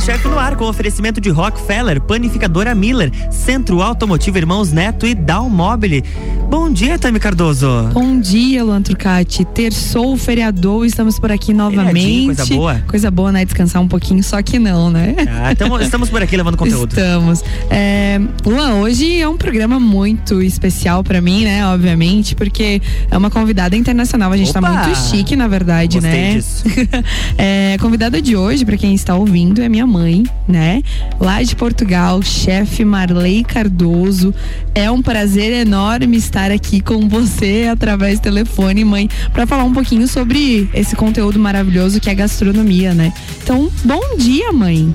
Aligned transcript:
Vida 0.00 0.12
Chef 0.12 0.24
no 0.28 0.38
ar 0.38 0.56
com 0.56 0.64
oferecimento 0.64 1.20
de 1.20 1.28
Rockefeller, 1.28 2.00
Panificadora 2.00 2.74
Miller, 2.74 3.12
Centro 3.30 3.82
Automotivo 3.82 4.38
Irmãos 4.38 4.72
Neto 4.72 5.06
e 5.06 5.14
Dalmobile. 5.14 6.02
Bom 6.48 6.72
dia, 6.72 6.98
Tami 6.98 7.20
Cardoso. 7.20 7.68
Bom 7.92 8.18
dia, 8.18 8.64
Luan 8.64 8.82
Turcati. 8.82 9.44
Terçou, 9.44 10.16
feriador, 10.16 10.86
estamos 10.86 11.18
por 11.18 11.30
aqui 11.30 11.52
novamente. 11.52 12.26
Coisa 12.26 12.46
boa. 12.46 12.82
Coisa 12.88 13.10
boa, 13.10 13.30
né? 13.30 13.44
Descansar 13.44 13.80
um 13.82 13.86
pouquinho, 13.86 14.22
só 14.22 14.42
que 14.42 14.58
não, 14.58 14.90
né? 14.90 15.14
Ah, 15.28 15.54
tamo, 15.54 15.78
estamos 15.80 16.08
por 16.08 16.22
aqui 16.22 16.36
levando 16.36 16.56
conteúdo. 16.56 16.90
Estamos. 16.90 17.44
É, 17.68 18.20
Luan, 18.44 18.76
hoje 18.76 19.20
é 19.20 19.28
um 19.28 19.36
programa 19.36 19.78
muito 19.78 20.42
especial 20.42 21.04
para 21.04 21.20
mim, 21.20 21.44
né? 21.44 21.66
Obviamente, 21.66 22.34
porque 22.34 22.80
é 23.10 23.16
uma 23.16 23.30
convidada 23.30 23.76
internacional. 23.76 24.32
A 24.32 24.36
gente 24.36 24.50
Opa! 24.50 24.60
tá 24.60 24.84
muito 24.84 24.98
chique, 24.98 25.36
na 25.36 25.46
verdade, 25.46 26.00
Gostei 26.00 26.10
né? 26.10 26.34
Disso. 26.34 26.64
é, 27.38 27.76
convidada 27.80 28.20
de 28.20 28.34
hoje, 28.34 28.64
para 28.64 28.76
quem 28.76 28.94
está 28.94 29.14
ouvindo, 29.14 29.62
é 29.62 29.68
minha 29.68 29.86
mãe, 29.90 30.22
né? 30.46 30.82
Lá 31.18 31.42
de 31.42 31.56
Portugal, 31.56 32.22
chefe 32.22 32.84
Marley 32.84 33.42
Cardoso. 33.42 34.32
É 34.74 34.90
um 34.90 35.02
prazer 35.02 35.52
enorme 35.52 36.16
estar 36.16 36.50
aqui 36.52 36.80
com 36.80 37.08
você 37.08 37.68
através 37.70 38.20
do 38.20 38.22
telefone, 38.22 38.84
mãe, 38.84 39.08
para 39.32 39.46
falar 39.46 39.64
um 39.64 39.72
pouquinho 39.72 40.06
sobre 40.06 40.70
esse 40.72 40.94
conteúdo 40.94 41.38
maravilhoso 41.38 42.00
que 42.00 42.08
é 42.08 42.14
gastronomia, 42.14 42.94
né? 42.94 43.12
Então, 43.42 43.70
bom 43.84 44.16
dia, 44.16 44.52
mãe. 44.52 44.94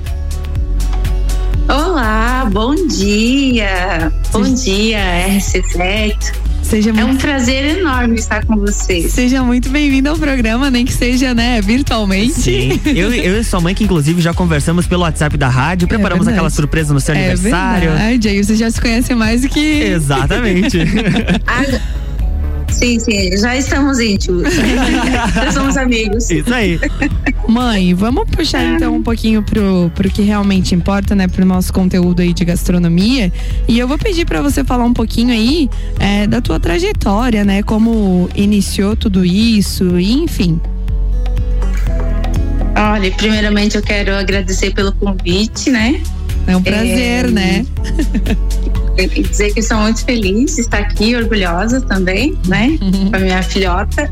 Olá, 1.68 2.48
bom 2.50 2.74
dia. 2.86 4.12
Bom 4.32 4.54
dia, 4.54 5.00
RC7. 5.28 6.45
Seja 6.66 6.92
muito... 6.92 7.08
É 7.08 7.12
um 7.12 7.16
prazer 7.16 7.78
enorme 7.78 8.16
estar 8.16 8.44
com 8.44 8.56
vocês. 8.56 9.12
Seja 9.12 9.40
muito 9.42 9.70
bem-vindo 9.70 10.08
ao 10.08 10.16
programa, 10.16 10.68
nem 10.68 10.84
que 10.84 10.92
seja, 10.92 11.32
né, 11.32 11.60
virtualmente. 11.60 12.32
Sim. 12.32 12.80
eu, 12.84 13.14
eu 13.14 13.38
e 13.38 13.44
sua 13.44 13.60
mãe, 13.60 13.72
que 13.72 13.84
inclusive 13.84 14.20
já 14.20 14.34
conversamos 14.34 14.84
pelo 14.84 15.02
WhatsApp 15.02 15.36
da 15.36 15.48
rádio, 15.48 15.86
é 15.86 15.88
preparamos 15.88 16.26
é 16.26 16.32
aquela 16.32 16.50
surpresa 16.50 16.92
no 16.92 16.98
seu 16.98 17.14
é 17.14 17.18
aniversário. 17.18 17.90
Verdade. 17.90 18.28
Aí 18.28 18.42
você 18.42 18.56
já 18.56 18.68
se 18.68 18.80
conhece 18.80 19.14
mais 19.14 19.42
do 19.42 19.48
que. 19.48 19.60
Exatamente. 19.60 20.78
Sim, 22.68 22.98
sim, 22.98 23.36
já 23.36 23.56
estamos 23.56 23.98
íntimos. 23.98 24.48
já 25.34 25.52
somos 25.52 25.76
amigos. 25.76 26.30
Isso 26.30 26.52
aí. 26.52 26.78
Mãe, 27.48 27.94
vamos 27.94 28.28
puxar 28.30 28.64
então 28.64 28.94
um 28.94 29.02
pouquinho 29.02 29.42
pro, 29.42 29.90
pro 29.94 30.10
que 30.10 30.22
realmente 30.22 30.74
importa, 30.74 31.14
né? 31.14 31.28
Pro 31.28 31.44
nosso 31.44 31.72
conteúdo 31.72 32.20
aí 32.20 32.32
de 32.32 32.44
gastronomia. 32.44 33.32
E 33.68 33.78
eu 33.78 33.88
vou 33.88 33.96
pedir 33.98 34.26
para 34.26 34.42
você 34.42 34.64
falar 34.64 34.84
um 34.84 34.92
pouquinho 34.92 35.32
aí 35.32 35.70
é, 35.98 36.26
da 36.26 36.40
tua 36.40 36.60
trajetória, 36.60 37.44
né? 37.44 37.62
Como 37.62 38.28
iniciou 38.34 38.96
tudo 38.96 39.24
isso, 39.24 39.98
e, 39.98 40.12
enfim. 40.12 40.60
Olha, 42.76 43.10
primeiramente 43.12 43.76
eu 43.76 43.82
quero 43.82 44.14
agradecer 44.14 44.72
pelo 44.74 44.92
convite, 44.92 45.70
né? 45.70 46.00
É 46.46 46.56
um 46.56 46.62
prazer, 46.62 47.24
é... 47.24 47.30
né? 47.30 47.66
dizer 49.04 49.52
que 49.52 49.60
estou 49.60 49.78
muito 49.78 50.04
feliz 50.04 50.56
de 50.56 50.62
estar 50.62 50.78
aqui, 50.78 51.14
orgulhosa 51.14 51.80
também, 51.82 52.36
né? 52.46 52.78
Uhum. 52.80 53.10
Com 53.10 53.16
a 53.16 53.18
minha 53.18 53.42
filhota. 53.42 54.10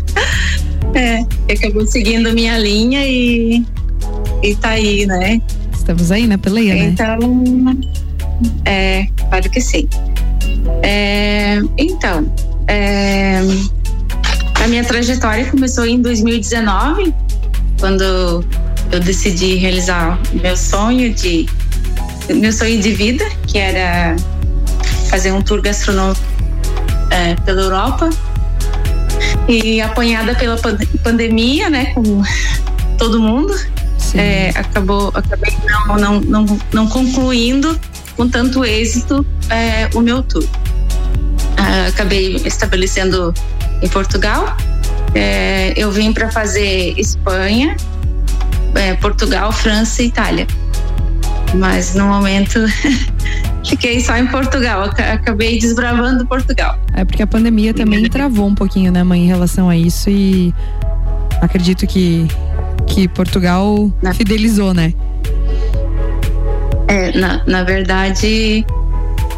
é, 0.94 1.24
que 1.46 1.52
acabou 1.52 1.86
seguindo 1.86 2.32
minha 2.32 2.58
linha 2.58 3.04
e, 3.06 3.64
e 4.42 4.54
tá 4.56 4.70
aí, 4.70 5.06
né? 5.06 5.40
Estamos 5.72 6.10
aí 6.10 6.26
na 6.26 6.38
peleia, 6.38 6.74
né? 6.74 6.84
Então, 6.86 7.18
é, 8.64 9.06
claro 9.28 9.50
que 9.50 9.60
sim. 9.60 9.88
É, 10.82 11.58
então, 11.76 12.32
é, 12.68 13.40
a 14.62 14.68
minha 14.68 14.84
trajetória 14.84 15.44
começou 15.46 15.84
em 15.84 16.00
2019, 16.00 17.12
quando 17.80 18.44
eu 18.92 19.00
decidi 19.00 19.56
realizar 19.56 20.18
meu 20.40 20.56
sonho 20.56 21.12
de 21.12 21.46
meu 22.32 22.52
sonho 22.52 22.80
de 22.80 22.92
vida, 22.92 23.24
que 23.46 23.58
era 23.58 24.16
fazer 25.10 25.32
um 25.32 25.42
tour 25.42 25.60
gastronômico 25.60 26.20
é, 27.10 27.34
pela 27.44 27.62
Europa. 27.62 28.10
E 29.48 29.80
apanhada 29.80 30.34
pela 30.34 30.56
pandemia, 31.02 31.68
né, 31.68 31.86
como 31.94 32.22
todo 32.96 33.20
mundo, 33.20 33.54
é, 34.14 34.50
acabou, 34.54 35.12
acabei 35.14 35.52
não, 35.86 35.96
não, 35.96 36.20
não, 36.20 36.60
não 36.72 36.86
concluindo 36.88 37.78
com 38.16 38.28
tanto 38.28 38.64
êxito 38.64 39.26
é, 39.50 39.90
o 39.94 40.00
meu 40.00 40.22
tour. 40.22 40.44
Ah, 41.56 41.88
acabei 41.88 42.36
estabelecendo 42.44 43.34
em 43.82 43.88
Portugal. 43.88 44.56
É, 45.14 45.74
eu 45.76 45.90
vim 45.92 46.12
para 46.12 46.30
fazer 46.30 46.94
Espanha, 46.98 47.76
é, 48.74 48.94
Portugal, 48.94 49.52
França 49.52 50.02
e 50.02 50.06
Itália 50.06 50.46
mas 51.54 51.94
no 51.94 52.06
momento 52.06 52.60
fiquei 53.66 54.00
só 54.00 54.16
em 54.16 54.26
Portugal, 54.26 54.82
acabei 54.82 55.58
desbravando 55.58 56.26
Portugal. 56.26 56.78
É 56.92 57.04
porque 57.04 57.22
a 57.22 57.26
pandemia 57.26 57.72
também 57.72 58.06
travou 58.10 58.46
um 58.46 58.54
pouquinho, 58.54 58.92
né, 58.92 59.02
mãe, 59.02 59.24
em 59.24 59.26
relação 59.26 59.68
a 59.68 59.76
isso 59.76 60.10
e 60.10 60.54
acredito 61.40 61.86
que 61.86 62.26
que 62.86 63.08
Portugal 63.08 63.90
na... 64.02 64.12
fidelizou, 64.12 64.74
né? 64.74 64.92
É, 66.88 67.18
na, 67.18 67.42
na 67.46 67.64
verdade, 67.64 68.64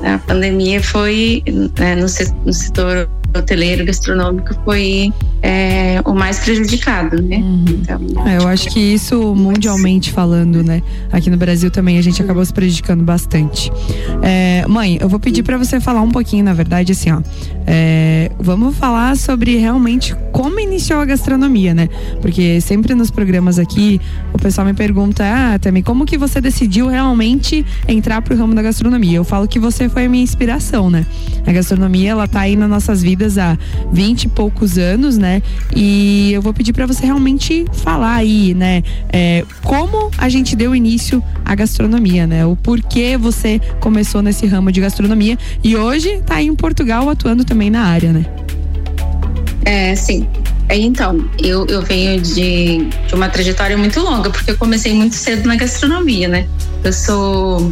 a 0.02 0.18
pandemia 0.18 0.82
foi 0.82 1.42
né, 1.78 1.94
no, 1.94 2.06
no 2.44 2.52
setor 2.52 3.08
hoteleiro, 3.36 3.84
gastronômico 3.84 4.54
foi 4.64 5.12
é, 5.42 6.00
o 6.04 6.14
mais 6.14 6.38
prejudicado, 6.38 7.22
né? 7.22 7.36
Uhum. 7.36 7.64
Então, 7.68 8.00
é, 8.26 8.38
eu 8.38 8.48
acho 8.48 8.68
que 8.70 8.80
isso 8.80 9.34
mundialmente 9.34 10.10
falando, 10.10 10.62
né? 10.62 10.82
Aqui 11.12 11.30
no 11.30 11.36
Brasil 11.36 11.70
também 11.70 11.98
a 11.98 12.02
gente 12.02 12.22
acabou 12.22 12.44
se 12.44 12.52
prejudicando 12.52 13.04
bastante. 13.04 13.70
É, 14.22 14.64
mãe, 14.66 14.98
eu 15.00 15.08
vou 15.08 15.20
pedir 15.20 15.42
para 15.42 15.58
você 15.58 15.80
falar 15.80 16.00
um 16.00 16.10
pouquinho, 16.10 16.44
na 16.44 16.54
verdade, 16.54 16.92
assim, 16.92 17.10
ó. 17.10 17.20
É, 17.66 18.30
vamos 18.38 18.76
falar 18.76 19.16
sobre 19.16 19.56
realmente 19.56 20.14
como 20.32 20.60
iniciou 20.60 21.00
a 21.00 21.04
gastronomia, 21.04 21.74
né? 21.74 21.88
Porque 22.20 22.60
sempre 22.60 22.94
nos 22.94 23.10
programas 23.10 23.58
aqui 23.58 24.00
o 24.32 24.38
pessoal 24.38 24.66
me 24.66 24.74
pergunta, 24.74 25.24
ah, 25.24 25.58
também 25.58 25.82
como 25.82 26.06
que 26.06 26.16
você 26.16 26.40
decidiu 26.40 26.88
realmente 26.88 27.64
entrar 27.88 28.22
pro 28.22 28.36
ramo 28.36 28.54
da 28.54 28.62
gastronomia? 28.62 29.16
Eu 29.16 29.24
falo 29.24 29.48
que 29.48 29.58
você 29.58 29.88
foi 29.88 30.06
a 30.06 30.08
minha 30.08 30.22
inspiração, 30.22 30.90
né? 30.90 31.04
A 31.46 31.52
gastronomia 31.52 32.10
ela 32.10 32.28
tá 32.28 32.40
aí 32.40 32.56
nas 32.56 32.68
nossas 32.68 33.02
vidas 33.02 33.38
há 33.38 33.58
20 33.92 34.24
e 34.24 34.28
poucos 34.28 34.78
anos, 34.78 35.18
né? 35.18 35.25
E 35.74 36.32
eu 36.32 36.42
vou 36.42 36.52
pedir 36.52 36.72
para 36.72 36.86
você 36.86 37.04
realmente 37.04 37.64
falar 37.72 38.14
aí, 38.14 38.54
né? 38.54 38.82
É, 39.12 39.44
como 39.62 40.10
a 40.18 40.28
gente 40.28 40.54
deu 40.56 40.74
início 40.74 41.22
à 41.44 41.54
gastronomia, 41.54 42.26
né? 42.26 42.46
O 42.46 42.56
porquê 42.56 43.16
você 43.16 43.60
começou 43.80 44.22
nesse 44.22 44.46
ramo 44.46 44.70
de 44.72 44.80
gastronomia 44.80 45.38
e 45.62 45.76
hoje 45.76 46.22
tá 46.24 46.36
aí 46.36 46.46
em 46.46 46.54
Portugal 46.54 47.08
atuando 47.08 47.44
também 47.44 47.70
na 47.70 47.82
área, 47.82 48.12
né? 48.12 48.26
É, 49.64 49.94
sim. 49.94 50.26
Então, 50.68 51.24
eu, 51.38 51.64
eu 51.66 51.82
venho 51.82 52.20
de, 52.20 52.86
de 52.86 53.14
uma 53.14 53.28
trajetória 53.28 53.76
muito 53.76 54.00
longa, 54.00 54.30
porque 54.30 54.50
eu 54.50 54.56
comecei 54.56 54.92
muito 54.92 55.14
cedo 55.14 55.46
na 55.46 55.56
gastronomia, 55.56 56.28
né? 56.28 56.46
Eu 56.82 56.92
sou 56.92 57.70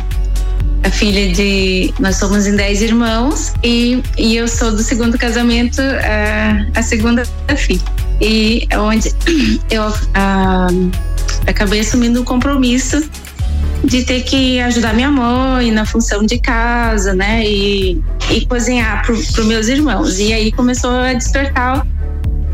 a 0.85 0.91
filha 0.91 1.33
de. 1.33 1.93
Nós 1.99 2.17
somos 2.17 2.47
em 2.47 2.55
dez 2.55 2.83
irmãos 2.83 3.53
e, 3.65 4.03
e 4.19 4.37
eu 4.37 4.47
sou 4.47 4.71
do 4.71 4.83
segundo 4.83 5.19
casamento, 5.19 5.81
a, 5.81 6.79
a 6.79 6.83
segunda 6.83 7.25
filha. 7.57 7.81
E 8.21 8.67
é 8.71 8.79
onde 8.79 9.11
eu 9.71 9.83
a, 10.15 10.69
acabei 11.47 11.81
assumindo 11.81 12.21
o 12.21 12.25
compromisso 12.25 13.03
de 13.83 14.05
ter 14.05 14.23
que 14.23 14.61
ajudar 14.61 14.95
minha 14.95 15.11
mãe 15.11 15.71
na 15.71 15.85
função 15.85 16.25
de 16.25 16.39
casa, 16.39 17.15
né? 17.15 17.45
E, 17.45 18.01
e 18.31 18.47
cozinhar 18.47 19.05
para 19.05 19.15
os 19.15 19.47
meus 19.47 19.69
irmãos. 19.69 20.19
E 20.19 20.33
aí 20.33 20.53
começou 20.53 20.91
a 20.91 21.15
despertar 21.15 21.87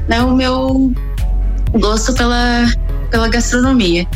né, 0.08 0.22
o 0.22 0.34
meu 0.34 0.92
gosto 1.72 2.14
pela, 2.14 2.72
pela 3.10 3.28
gastronomia. 3.28 4.06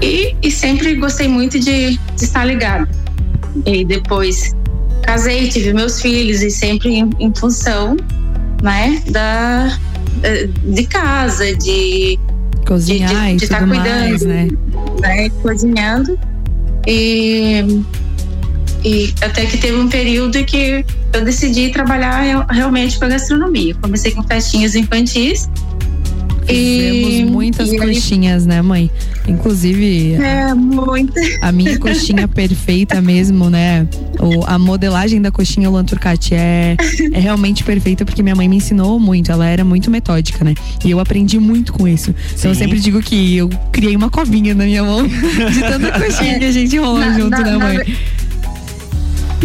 E, 0.00 0.34
e 0.42 0.50
sempre 0.50 0.94
gostei 0.96 1.28
muito 1.28 1.58
de, 1.60 1.96
de 1.96 2.24
estar 2.24 2.44
ligado 2.44 3.01
e 3.66 3.84
depois 3.84 4.54
casei, 5.02 5.48
tive 5.48 5.72
meus 5.72 6.00
filhos 6.00 6.42
e 6.42 6.50
sempre 6.50 6.94
em, 6.94 7.10
em 7.18 7.34
função, 7.34 7.96
né, 8.62 9.02
da 9.10 9.78
eh, 10.22 10.48
de 10.64 10.86
casa, 10.86 11.54
de 11.56 12.18
cozinhar 12.66 13.36
de, 13.36 13.44
estar 13.44 13.60
tá 13.60 13.66
cuidando, 13.66 13.86
mais, 13.86 14.22
né? 14.22 14.48
né, 15.00 15.28
cozinhando 15.42 16.18
e 16.86 17.82
e 18.84 19.14
até 19.20 19.46
que 19.46 19.58
teve 19.58 19.76
um 19.76 19.88
período 19.88 20.44
que 20.44 20.84
eu 21.12 21.24
decidi 21.24 21.70
trabalhar 21.70 22.44
realmente 22.50 22.98
com 22.98 23.04
a 23.04 23.08
gastronomia. 23.08 23.74
Comecei 23.80 24.10
com 24.12 24.22
festinhas 24.24 24.74
infantis 24.74 25.48
Fizemos 26.46 27.14
e 27.14 27.24
muitas 27.24 27.72
e 27.72 27.78
coxinhas, 27.78 28.42
aí... 28.42 28.48
né, 28.48 28.62
mãe? 28.62 28.90
Inclusive. 29.26 30.14
É, 30.14 30.54
muito. 30.54 31.12
A 31.40 31.52
minha 31.52 31.78
coxinha 31.78 32.26
perfeita 32.26 33.00
mesmo, 33.00 33.48
né? 33.48 33.86
O, 34.18 34.44
a 34.46 34.58
modelagem 34.58 35.20
da 35.20 35.30
coxinha 35.30 35.70
Luan 35.70 35.84
Turcati 35.84 36.34
é, 36.34 36.76
é 37.12 37.18
realmente 37.20 37.62
perfeita 37.64 38.04
porque 38.04 38.22
minha 38.22 38.34
mãe 38.34 38.48
me 38.48 38.56
ensinou 38.56 38.98
muito. 38.98 39.30
Ela 39.30 39.46
era 39.46 39.64
muito 39.64 39.90
metódica, 39.90 40.44
né? 40.44 40.54
E 40.84 40.90
eu 40.90 40.98
aprendi 40.98 41.38
muito 41.38 41.72
com 41.72 41.86
isso. 41.86 42.12
Sim. 42.12 42.34
Então 42.38 42.50
eu 42.50 42.54
sempre 42.54 42.78
digo 42.80 43.00
que 43.00 43.36
eu 43.36 43.48
criei 43.70 43.94
uma 43.94 44.10
covinha 44.10 44.54
na 44.54 44.64
minha 44.64 44.82
mão 44.82 45.06
de 45.06 45.60
tanta 45.60 45.92
coxinha 45.98 46.38
que 46.38 46.44
a 46.44 46.52
gente 46.52 46.76
rola 46.76 47.00
na, 47.00 47.18
junto, 47.18 47.30
na, 47.30 47.42
né, 47.42 47.56
mãe? 47.56 47.78
Na 47.78 47.84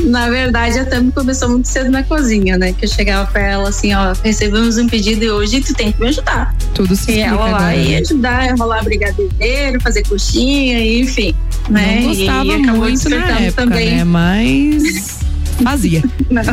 na 0.04 0.30
verdade, 0.30 0.80
a 0.80 0.86
Tami 0.86 1.12
começou 1.12 1.50
muito 1.50 1.68
cedo 1.68 1.90
na 1.90 2.04
cozinha, 2.04 2.58
né? 2.58 2.74
Que 2.74 2.86
eu 2.86 2.90
chegava 2.90 3.30
pra 3.32 3.42
ela 3.42 3.70
assim, 3.70 3.94
ó, 3.94 4.14
recebemos 4.24 4.78
um 4.78 4.88
pedido 4.88 5.24
e 5.24 5.30
hoje 5.30 5.62
tu 5.62 5.74
tem 5.74 5.92
que 5.92 6.00
me 6.00 6.08
ajudar. 6.08 6.56
Tudo 6.74 6.96
se 6.96 7.14
E 7.14 7.20
ela 7.20 7.50
lá 7.50 7.76
ia 7.76 8.00
ajudar, 8.00 8.56
rolar 8.58 8.84
brigadeiro, 8.84 9.82
fazer 9.82 10.04
coxinha, 10.04 10.80
enfim. 11.02 11.34
Né? 11.70 12.02
Não 12.02 12.10
gostava 12.10 12.46
e 12.46 12.62
acabou 12.62 12.82
muito 12.82 13.10
na 13.10 13.40
época, 13.40 13.52
também. 13.64 13.96
né? 13.98 14.04
Mas 14.04 15.20
fazia. 15.64 16.04
não. 16.30 16.44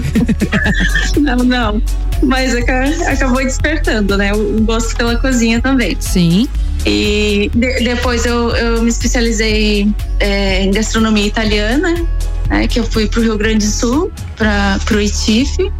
não, 1.36 1.44
não. 1.44 1.82
Mas 2.22 2.54
acabou 2.54 3.42
despertando, 3.42 4.16
né? 4.16 4.32
O 4.32 4.62
gosto 4.62 4.96
pela 4.96 5.16
cozinha 5.16 5.60
também. 5.60 5.96
Sim. 6.00 6.48
E 6.86 7.50
de, 7.54 7.84
depois 7.84 8.24
eu, 8.26 8.50
eu 8.50 8.82
me 8.82 8.88
especializei 8.88 9.88
é, 10.20 10.64
em 10.64 10.70
gastronomia 10.70 11.26
italiana 11.26 11.94
né, 12.48 12.66
que 12.66 12.78
eu 12.78 12.84
fui 12.84 13.06
para 13.06 13.20
o 13.20 13.22
Rio 13.22 13.38
Grande 13.38 13.66
do 13.66 13.72
Sul, 13.72 14.12
para 14.36 14.96
o 14.96 15.00
ITIF, 15.00 15.70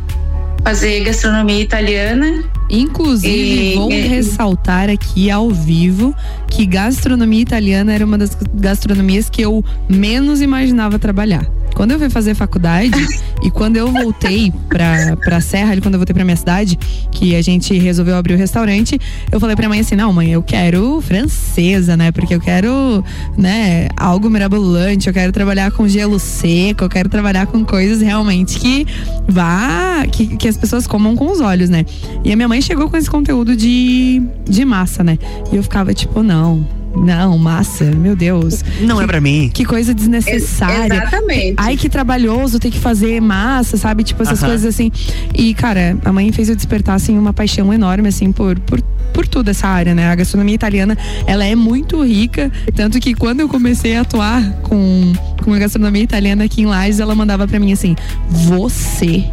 fazer 0.63 1.05
gastronomia 1.05 1.61
italiana. 1.61 2.45
Inclusive, 2.71 3.73
e, 3.73 3.75
vou 3.75 3.93
e, 3.93 4.01
ressaltar 4.01 4.89
aqui 4.89 5.31
ao 5.31 5.51
vivo 5.51 6.15
que 6.49 6.65
gastronomia 6.65 7.43
italiana 7.43 7.93
era 7.93 8.05
uma 8.05 8.17
das 8.17 8.37
gastronomias 8.55 9.29
que 9.29 9.43
eu 9.43 9.63
menos 9.89 10.41
imaginava 10.41 10.99
trabalhar. 10.99 11.47
Quando 11.75 11.91
eu 11.91 11.99
fui 11.99 12.09
fazer 12.09 12.35
faculdade 12.35 13.07
e 13.43 13.51
quando 13.51 13.77
eu 13.77 13.91
voltei 13.91 14.53
pra, 14.69 15.17
pra 15.17 15.41
Serra, 15.41 15.77
quando 15.81 15.95
eu 15.95 15.99
voltei 15.99 16.15
pra 16.15 16.25
minha 16.25 16.37
cidade, 16.37 16.79
que 17.11 17.35
a 17.35 17.43
gente 17.43 17.77
resolveu 17.77 18.17
abrir 18.17 18.35
o 18.35 18.37
restaurante, 18.37 18.99
eu 19.31 19.41
falei 19.41 19.57
pra 19.57 19.69
mãe 19.69 19.81
assim: 19.81 19.97
não, 19.97 20.13
mãe, 20.13 20.31
eu 20.31 20.43
quero 20.43 21.01
francesa, 21.01 21.97
né? 21.97 22.13
Porque 22.13 22.35
eu 22.35 22.41
quero, 22.41 23.05
né, 23.37 23.89
algo 23.97 24.31
mirabolante, 24.31 25.09
eu 25.09 25.13
quero 25.13 25.33
trabalhar 25.33 25.71
com 25.73 25.87
gelo 25.89 26.19
seco, 26.19 26.85
eu 26.85 26.89
quero 26.89 27.09
trabalhar 27.09 27.47
com 27.47 27.65
coisas 27.65 28.01
realmente 28.01 28.59
que 28.59 28.87
vá, 29.29 30.07
que, 30.11 30.37
que 30.37 30.49
as 30.49 30.57
pessoas 30.57 30.87
comam 30.87 31.17
com 31.17 31.31
os 31.31 31.41
olhos, 31.41 31.69
né? 31.69 31.85
E 32.25 32.33
a 32.33 32.37
minha 32.37 32.49
mãe 32.49 32.63
chegou 32.63 32.89
com 32.89 32.97
esse 32.97 33.11
conteúdo 33.11 33.57
de, 33.57 34.23
de 34.49 34.65
massa, 34.65 35.03
né? 35.03 35.19
E 35.53 35.57
eu 35.57 35.63
ficava 35.63 35.93
tipo, 35.93 36.23
não 36.23 36.84
não, 36.97 37.37
massa, 37.39 37.85
meu 37.85 38.15
Deus. 38.15 38.65
Não 38.81 38.99
que, 38.99 39.05
é 39.05 39.07
para 39.07 39.21
mim. 39.21 39.51
Que 39.53 39.65
coisa 39.65 39.93
desnecessária. 39.93 40.95
Exatamente. 40.95 41.55
Ai, 41.57 41.77
que 41.77 41.89
trabalhoso 41.89 42.59
ter 42.59 42.71
que 42.71 42.79
fazer 42.79 43.21
massa, 43.21 43.77
sabe? 43.77 44.05
Tipo, 44.05 44.23
essas 44.23 44.41
uh 44.41 44.45
-huh. 44.45 44.49
coisas 44.49 44.75
assim. 44.75 44.91
E, 45.35 45.55
cara, 45.55 45.99
a 46.05 46.13
mãe 46.13 46.31
fez 46.33 46.49
eu 46.49 46.57
despertar, 46.57 46.95
assim, 46.95 47.19
uma 47.19 47.33
paixão 47.33 47.73
enorme, 47.73 48.09
assim, 48.09 48.33
por, 48.33 48.59
por, 48.61 48.81
por 49.13 49.27
tudo 49.27 49.51
essa 49.51 49.67
área, 49.67 49.95
né? 49.95 50.09
A 50.09 50.15
gastronomia 50.15 50.55
italiana, 50.55 50.97
ela 51.27 51.45
é 51.45 51.55
muito 51.55 52.03
rica. 52.03 52.51
Tanto 52.75 52.99
que 53.01 53.15
quando 53.15 53.41
eu 53.41 53.49
comecei 53.49 53.97
a 53.97 54.03
atuar 54.03 54.43
com, 54.63 55.13
com 55.43 55.53
a 55.53 55.59
gastronomia 55.59 56.03
italiana 56.03 56.45
aqui 56.45 56.63
em 56.63 56.67
Lages, 56.67 57.01
ela 57.01 57.15
mandava 57.15 57.47
para 57.47 57.59
mim 57.59 57.73
assim: 57.73 57.97
você 58.29 59.25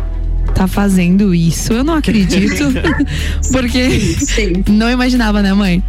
tá 0.54 0.68
fazendo 0.68 1.34
isso. 1.34 1.74
Eu 1.74 1.84
não 1.84 1.96
acredito. 1.96 2.72
porque 3.52 4.00
sim, 4.00 4.26
sim. 4.26 4.64
não 4.70 4.90
imaginava, 4.90 5.42
né, 5.42 5.54
mãe? 5.54 5.84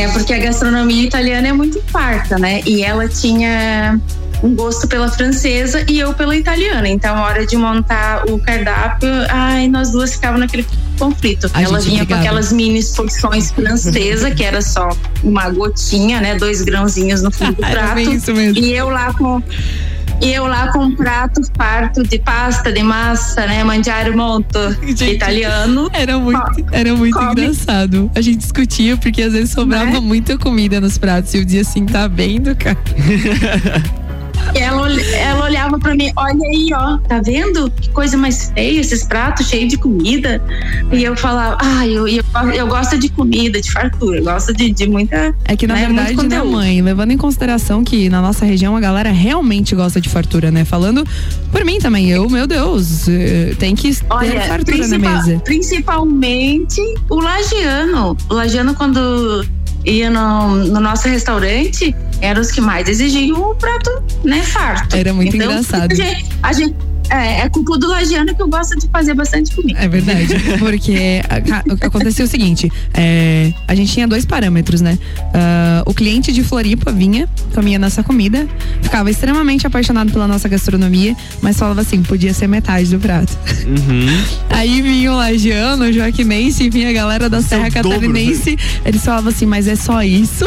É 0.00 0.08
porque 0.08 0.32
a 0.32 0.38
gastronomia 0.38 1.04
italiana 1.04 1.48
é 1.48 1.52
muito 1.52 1.82
farta, 1.88 2.38
né? 2.38 2.62
E 2.66 2.82
ela 2.82 3.06
tinha 3.06 4.00
um 4.42 4.54
gosto 4.54 4.88
pela 4.88 5.08
francesa 5.10 5.84
e 5.86 5.98
eu 5.98 6.14
pela 6.14 6.34
italiana. 6.34 6.88
Então, 6.88 7.14
a 7.16 7.24
hora 7.24 7.46
de 7.46 7.56
montar 7.56 8.24
o 8.30 8.38
cardápio, 8.38 9.10
ai, 9.28 9.68
nós 9.68 9.90
duas 9.90 10.14
ficávamos 10.14 10.40
naquele 10.40 10.66
conflito. 10.98 11.50
Ela 11.54 11.80
vinha 11.80 12.06
com 12.06 12.14
aquelas 12.14 12.50
mini 12.50 12.82
porções 12.96 13.50
francesa, 13.50 14.30
que 14.30 14.42
era 14.42 14.62
só 14.62 14.88
uma 15.22 15.50
gotinha, 15.50 16.20
né? 16.20 16.34
Dois 16.36 16.62
grãozinhos 16.62 17.22
no 17.22 17.30
fundo 17.30 17.56
do 17.56 17.60
prato. 17.68 18.00
E 18.00 18.72
eu 18.72 18.88
lá 18.88 19.12
com 19.12 19.42
e 20.20 20.32
eu 20.32 20.46
lá 20.46 20.72
com 20.72 20.80
um 20.80 20.94
prato 20.94 21.40
farto 21.56 22.02
de 22.02 22.18
pasta, 22.18 22.72
de 22.72 22.82
massa, 22.82 23.46
né? 23.46 23.64
Mangiare 23.64 24.14
molto 24.14 24.58
Gente, 24.82 25.14
italiano. 25.14 25.90
Era 25.92 26.18
muito, 26.18 26.66
era 26.72 26.94
muito 26.94 27.18
engraçado. 27.18 28.10
A 28.14 28.20
gente 28.20 28.38
discutia 28.38 28.96
porque 28.96 29.22
às 29.22 29.32
vezes 29.32 29.50
sobrava 29.50 29.92
né? 29.92 30.00
muita 30.00 30.36
comida 30.36 30.80
nos 30.80 30.98
pratos. 30.98 31.32
E 31.34 31.38
eu 31.38 31.44
dizia 31.44 31.62
assim, 31.62 31.86
tá 31.86 32.06
vendo, 32.06 32.54
cara? 32.54 32.78
Ela, 34.54 34.90
ela 35.14 35.44
olhava 35.44 35.78
para 35.78 35.94
mim, 35.94 36.10
olha 36.16 36.46
aí, 36.46 36.70
ó, 36.74 36.98
tá 36.98 37.20
vendo? 37.20 37.70
Que 37.70 37.88
coisa 37.90 38.16
mais 38.16 38.50
feia, 38.54 38.80
esses 38.80 39.04
pratos 39.04 39.48
cheios 39.48 39.68
de 39.68 39.76
comida. 39.76 40.42
E 40.92 41.02
eu 41.02 41.16
falava, 41.16 41.58
ah, 41.60 41.86
eu, 41.86 42.06
eu, 42.08 42.24
eu 42.54 42.66
gosto 42.66 42.98
de 42.98 43.08
comida, 43.08 43.60
de 43.60 43.70
fartura, 43.70 44.18
eu 44.18 44.24
gosto 44.24 44.52
de, 44.52 44.70
de 44.70 44.88
muita. 44.88 45.34
É 45.44 45.56
que 45.56 45.66
na 45.66 45.74
né, 45.74 45.86
verdade, 45.86 46.28
né, 46.28 46.42
mãe, 46.42 46.82
levando 46.82 47.10
em 47.10 47.16
consideração 47.16 47.84
que 47.84 48.08
na 48.08 48.20
nossa 48.20 48.44
região 48.44 48.76
a 48.76 48.80
galera 48.80 49.10
realmente 49.10 49.74
gosta 49.74 50.00
de 50.00 50.08
fartura, 50.08 50.50
né? 50.50 50.64
Falando 50.64 51.06
por 51.50 51.64
mim 51.64 51.78
também, 51.78 52.10
eu, 52.10 52.28
meu 52.28 52.46
Deus, 52.46 53.08
eh, 53.08 53.54
tem 53.58 53.74
que 53.74 53.96
olha, 54.08 54.30
ter 54.30 54.40
fartura 54.48 54.86
na 54.86 54.98
mesa. 54.98 55.40
Principalmente 55.44 56.80
o 57.08 57.20
lagiano. 57.20 58.16
O 58.28 58.34
lagiano, 58.34 58.74
quando 58.74 59.44
ia 59.84 60.10
no, 60.10 60.56
no 60.64 60.80
nosso 60.80 61.08
restaurante, 61.08 61.94
eram 62.20 62.40
os 62.40 62.50
que 62.50 62.60
mais 62.60 62.88
exigiam 62.88 63.40
o 63.40 63.54
prato, 63.54 63.90
né, 64.24 64.42
farto. 64.42 64.96
Era 64.96 65.12
muito 65.12 65.34
então, 65.34 65.50
engraçado. 65.50 65.92
A 65.92 65.94
gente, 65.94 66.26
a 66.42 66.52
gente 66.52 66.76
é, 67.10 67.40
é 67.40 67.48
culpa 67.48 67.76
do 67.76 67.88
Lagiano 67.88 68.34
que 68.34 68.40
eu 68.40 68.48
gosto 68.48 68.78
de 68.78 68.88
fazer 68.88 69.14
bastante 69.14 69.54
comida. 69.54 69.78
É 69.80 69.88
verdade. 69.88 70.28
Porque 70.58 71.20
aconteceu 71.80 72.24
o 72.24 72.28
seguinte: 72.28 72.70
é, 72.94 73.52
a 73.66 73.74
gente 73.74 73.92
tinha 73.92 74.06
dois 74.06 74.24
parâmetros, 74.24 74.80
né? 74.80 74.98
O 75.86 75.94
cliente 75.94 76.32
de 76.32 76.42
Floripa 76.42 76.92
vinha, 76.92 77.28
comia 77.54 77.78
nossa 77.78 78.02
comida, 78.02 78.48
ficava 78.82 79.10
extremamente 79.10 79.66
apaixonado 79.66 80.12
pela 80.12 80.26
nossa 80.26 80.48
gastronomia, 80.48 81.16
mas 81.40 81.58
falava 81.58 81.80
assim: 81.80 82.02
podia 82.02 82.32
ser 82.34 82.46
metade 82.46 82.90
do 82.90 82.98
prato. 82.98 83.36
Uhum. 83.66 84.06
Aí 84.50 84.82
vinha 84.82 85.12
o 85.12 85.16
Lagiano, 85.16 85.84
o 85.84 85.92
Joaquinense, 85.92 86.68
vinha 86.70 86.90
a 86.90 86.92
galera 86.92 87.28
da 87.28 87.40
Serra 87.42 87.70
Catarinense. 87.70 88.58
Eles 88.84 89.04
falavam 89.04 89.30
assim: 89.30 89.46
mas 89.46 89.66
é 89.66 89.76
só 89.76 90.02
isso? 90.02 90.44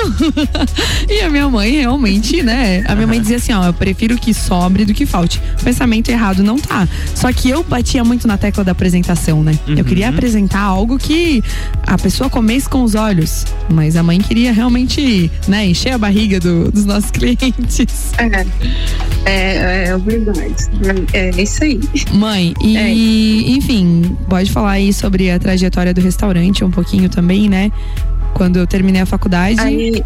e 1.10 1.22
a 1.22 1.30
minha 1.30 1.50
mãe 1.50 1.72
realmente, 1.72 2.44
né? 2.44 2.84
A 2.88 2.96
minha 2.96 3.08
mãe 3.08 3.20
dizia 3.20 3.38
assim: 3.38 3.54
ó, 3.54 3.66
eu 3.66 3.74
prefiro 3.74 4.18
que 4.18 4.34
sobre 4.34 4.86
do 4.86 4.94
que 4.94 5.06
falte. 5.06 5.42
Pensamento 5.64 6.10
errado 6.10 6.44
não 6.44 6.58
tá. 6.58 6.88
Só 7.16 7.32
que 7.32 7.50
eu 7.50 7.64
batia 7.64 8.04
muito 8.04 8.28
na 8.28 8.38
tecla 8.38 8.64
da 8.64 8.72
apresentação, 8.72 9.44
né? 9.44 9.58
Uhum. 9.68 9.76
Eu 9.76 9.86
queria 9.86 10.10
apresentar 10.10 10.62
algo 10.62 10.98
que 10.98 11.44
a 11.86 11.98
pessoa 11.98 12.30
comesse 12.30 12.68
com 12.68 12.84
os 12.84 12.96
olhos. 12.96 13.46
Mas 13.70 13.96
a 13.96 14.04
mãe 14.04 14.20
queria 14.20 14.52
realmente, 14.52 15.23
né, 15.48 15.66
encher 15.66 15.94
a 15.94 15.98
barriga 15.98 16.40
do, 16.40 16.72
dos 16.72 16.86
nossos 16.86 17.12
clientes. 17.12 18.12
É, 18.18 18.46
é, 19.26 19.88
é 19.88 19.98
verdade. 19.98 20.56
É, 21.14 21.30
é 21.30 21.42
isso 21.42 21.64
aí. 21.64 21.80
Mãe, 22.14 22.54
e 22.62 22.78
é. 22.78 22.90
enfim, 23.52 24.18
pode 24.30 24.52
falar 24.52 24.72
aí 24.72 24.94
sobre 24.94 25.32
a 25.32 25.40
trajetória 25.40 25.94
do 25.94 26.02
restaurante 26.02 26.64
um 26.64 26.72
pouquinho 26.72 27.10
também, 27.10 27.50
né? 27.50 27.72
Quando 28.34 28.58
eu 28.58 28.68
terminei 28.68 29.02
a 29.02 29.06
faculdade. 29.06 29.60
Aí, 29.60 30.04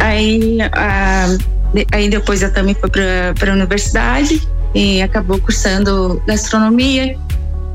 aí, 0.00 0.58
a, 0.72 1.26
aí 1.92 2.08
depois 2.08 2.42
eu 2.42 2.52
também 2.52 2.74
fui 2.74 2.90
para 2.90 3.50
a 3.50 3.54
universidade 3.54 4.46
e 4.74 5.00
acabou 5.00 5.38
cursando 5.38 6.22
gastronomia. 6.26 7.16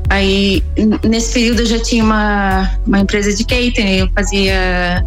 Aí, 0.08 0.62
nesse 1.04 1.32
período, 1.32 1.60
eu 1.60 1.66
já 1.66 1.78
tinha 1.78 2.02
uma, 2.02 2.68
uma 2.84 2.98
empresa 2.98 3.32
de 3.32 3.44
catering, 3.44 3.98
eu 3.98 4.10
fazia 4.12 5.04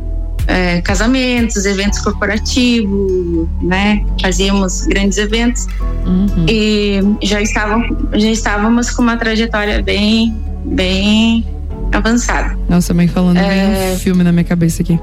é, 0.47 0.81
casamentos, 0.81 1.65
eventos 1.65 1.99
corporativos, 1.99 3.47
né? 3.61 4.05
Fazíamos 4.21 4.81
grandes 4.87 5.17
eventos 5.17 5.67
uhum. 6.05 6.45
e 6.47 7.01
já 7.21 7.41
estavam, 7.41 7.83
já 8.13 8.29
estávamos 8.29 8.91
com 8.91 9.01
uma 9.01 9.17
trajetória 9.17 9.81
bem, 9.81 10.35
bem 10.65 11.45
avançada. 11.91 12.57
Nossa, 12.67 12.93
mãe 12.93 13.07
falando 13.07 13.37
é... 13.37 13.93
um 13.93 13.99
filme 13.99 14.23
na 14.23 14.31
minha 14.31 14.43
cabeça 14.43 14.81
aqui. 14.81 14.99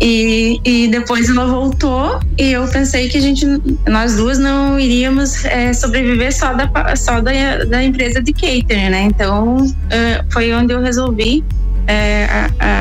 E, 0.00 0.60
e 0.62 0.88
depois 0.88 1.28
ela 1.30 1.46
voltou 1.46 2.20
e 2.38 2.52
eu 2.52 2.68
pensei 2.68 3.08
que 3.08 3.16
a 3.16 3.20
gente, 3.20 3.46
nós 3.88 4.16
duas 4.16 4.38
não 4.38 4.78
iríamos 4.78 5.44
é, 5.46 5.72
sobreviver 5.72 6.36
só 6.36 6.52
da, 6.52 6.94
só 6.94 7.20
da, 7.20 7.32
da 7.64 7.82
empresa 7.82 8.22
de 8.22 8.32
catering, 8.32 8.90
né? 8.90 9.02
Então 9.04 9.56
é, 9.88 10.22
foi 10.30 10.52
onde 10.52 10.74
eu 10.74 10.82
resolvi 10.82 11.42
é, 11.86 12.26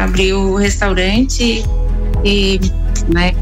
abrir 0.04 0.34
o 0.34 0.56
restaurante 0.56 1.64
e, 2.24 2.60
né? 3.14 3.34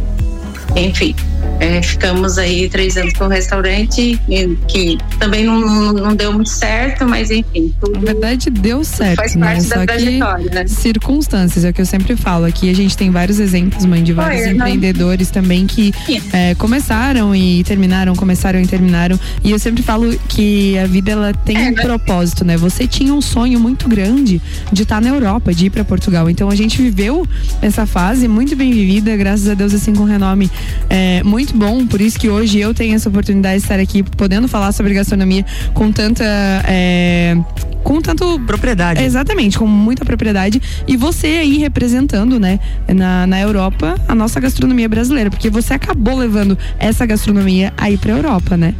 Enfim. 0.75 1.15
É, 1.59 1.81
ficamos 1.81 2.37
aí 2.37 2.69
três 2.69 2.97
anos 2.97 3.13
com 3.13 3.25
o 3.25 3.27
restaurante, 3.27 4.19
que 4.67 4.97
também 5.19 5.45
não, 5.45 5.93
não, 5.93 6.15
deu 6.15 6.33
muito 6.33 6.49
certo, 6.49 7.07
mas 7.07 7.31
enfim. 7.31 7.73
Na 7.93 7.99
verdade, 7.99 8.49
deu 8.49 8.83
certo. 8.83 9.17
Faz 9.17 9.35
né? 9.35 9.45
parte 9.45 9.67
da 9.67 9.85
trajetória, 9.85 10.51
né? 10.51 10.67
Circunstâncias, 10.67 11.65
é 11.65 11.69
o 11.69 11.73
que 11.73 11.81
eu 11.81 11.85
sempre 11.85 12.15
falo. 12.15 12.45
Aqui 12.45 12.69
a 12.69 12.75
gente 12.75 12.97
tem 12.97 13.09
vários 13.11 13.39
exemplos, 13.39 13.85
mãe, 13.85 14.03
de 14.03 14.13
vários 14.13 14.43
Foi, 14.43 14.51
empreendedores 14.53 15.27
não... 15.27 15.41
também 15.41 15.65
que 15.65 15.93
é, 16.31 16.55
começaram 16.55 17.35
e 17.35 17.63
terminaram, 17.63 18.15
começaram 18.15 18.59
e 18.59 18.67
terminaram. 18.67 19.19
E 19.43 19.51
eu 19.51 19.59
sempre 19.59 19.83
falo 19.83 20.17
que 20.27 20.77
a 20.77 20.85
vida 20.85 21.11
ela 21.11 21.33
tem 21.33 21.57
é, 21.57 21.69
um 21.69 21.73
propósito, 21.73 22.43
né? 22.43 22.57
Você 22.57 22.87
tinha 22.87 23.13
um 23.13 23.21
sonho 23.21 23.59
muito 23.59 23.87
grande 23.87 24.41
de 24.71 24.83
estar 24.83 25.01
na 25.01 25.09
Europa, 25.09 25.53
de 25.53 25.67
ir 25.67 25.69
para 25.69 25.83
Portugal. 25.83 26.29
Então 26.29 26.49
a 26.49 26.55
gente 26.55 26.81
viveu 26.81 27.27
essa 27.61 27.85
fase 27.85 28.27
muito 28.27 28.55
bem 28.55 28.71
vivida, 28.71 29.15
graças 29.15 29.47
a 29.47 29.53
Deus, 29.53 29.73
assim, 29.73 29.93
com 29.93 30.03
renome 30.03 30.49
é, 30.89 31.23
muito 31.23 31.42
muito 31.43 31.57
bom, 31.57 31.85
por 31.85 31.99
isso 31.99 32.17
que 32.17 32.29
hoje 32.29 32.59
eu 32.59 32.73
tenho 32.73 32.95
essa 32.95 33.09
oportunidade 33.09 33.57
de 33.57 33.63
estar 33.63 33.79
aqui 33.79 34.01
podendo 34.01 34.47
falar 34.47 34.71
sobre 34.71 34.93
gastronomia 34.93 35.45
com 35.73 35.91
tanta. 35.91 36.23
É, 36.65 37.35
com 37.83 38.01
tanto. 38.01 38.39
Propriedade. 38.47 39.03
Exatamente, 39.03 39.57
com 39.57 39.67
muita 39.67 40.05
propriedade. 40.05 40.61
E 40.87 40.95
você 40.95 41.27
aí 41.27 41.57
representando, 41.57 42.39
né, 42.39 42.59
na, 42.87 43.27
na 43.27 43.41
Europa, 43.41 43.95
a 44.07 44.15
nossa 44.15 44.39
gastronomia 44.39 44.87
brasileira. 44.87 45.29
Porque 45.29 45.49
você 45.49 45.73
acabou 45.73 46.17
levando 46.17 46.57
essa 46.79 47.05
gastronomia 47.05 47.73
aí 47.77 47.97
pra 47.97 48.13
Europa, 48.13 48.55
né? 48.55 48.73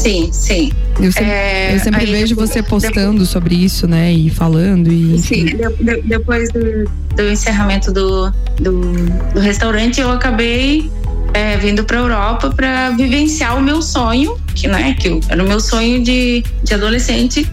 Sim, 0.00 0.30
sim. 0.32 0.72
Eu 0.98 1.12
sempre, 1.12 1.30
é, 1.30 1.74
eu 1.74 1.78
sempre 1.78 2.06
vejo 2.06 2.34
você 2.34 2.62
postando 2.62 3.12
depois, 3.12 3.28
sobre 3.28 3.54
isso, 3.54 3.86
né? 3.86 4.10
E 4.10 4.30
falando. 4.30 4.90
E, 4.90 5.18
sim, 5.18 5.44
de, 5.44 6.02
depois 6.02 6.50
do, 6.52 6.84
do 7.16 7.30
encerramento 7.30 7.92
do, 7.92 8.30
do, 8.58 8.80
do, 9.34 9.40
restaurante, 9.40 10.00
eu 10.00 10.10
acabei 10.10 10.90
é, 11.34 11.58
vindo 11.58 11.84
para 11.84 11.98
a 11.98 12.00
Europa 12.00 12.50
para 12.50 12.90
vivenciar 12.90 13.58
o 13.58 13.62
meu 13.62 13.82
sonho, 13.82 14.38
que, 14.54 14.66
né, 14.66 14.94
que 14.98 15.20
era 15.28 15.42
o 15.42 15.46
meu 15.46 15.60
sonho 15.60 16.02
de, 16.02 16.42
de 16.64 16.74
adolescente, 16.74 17.46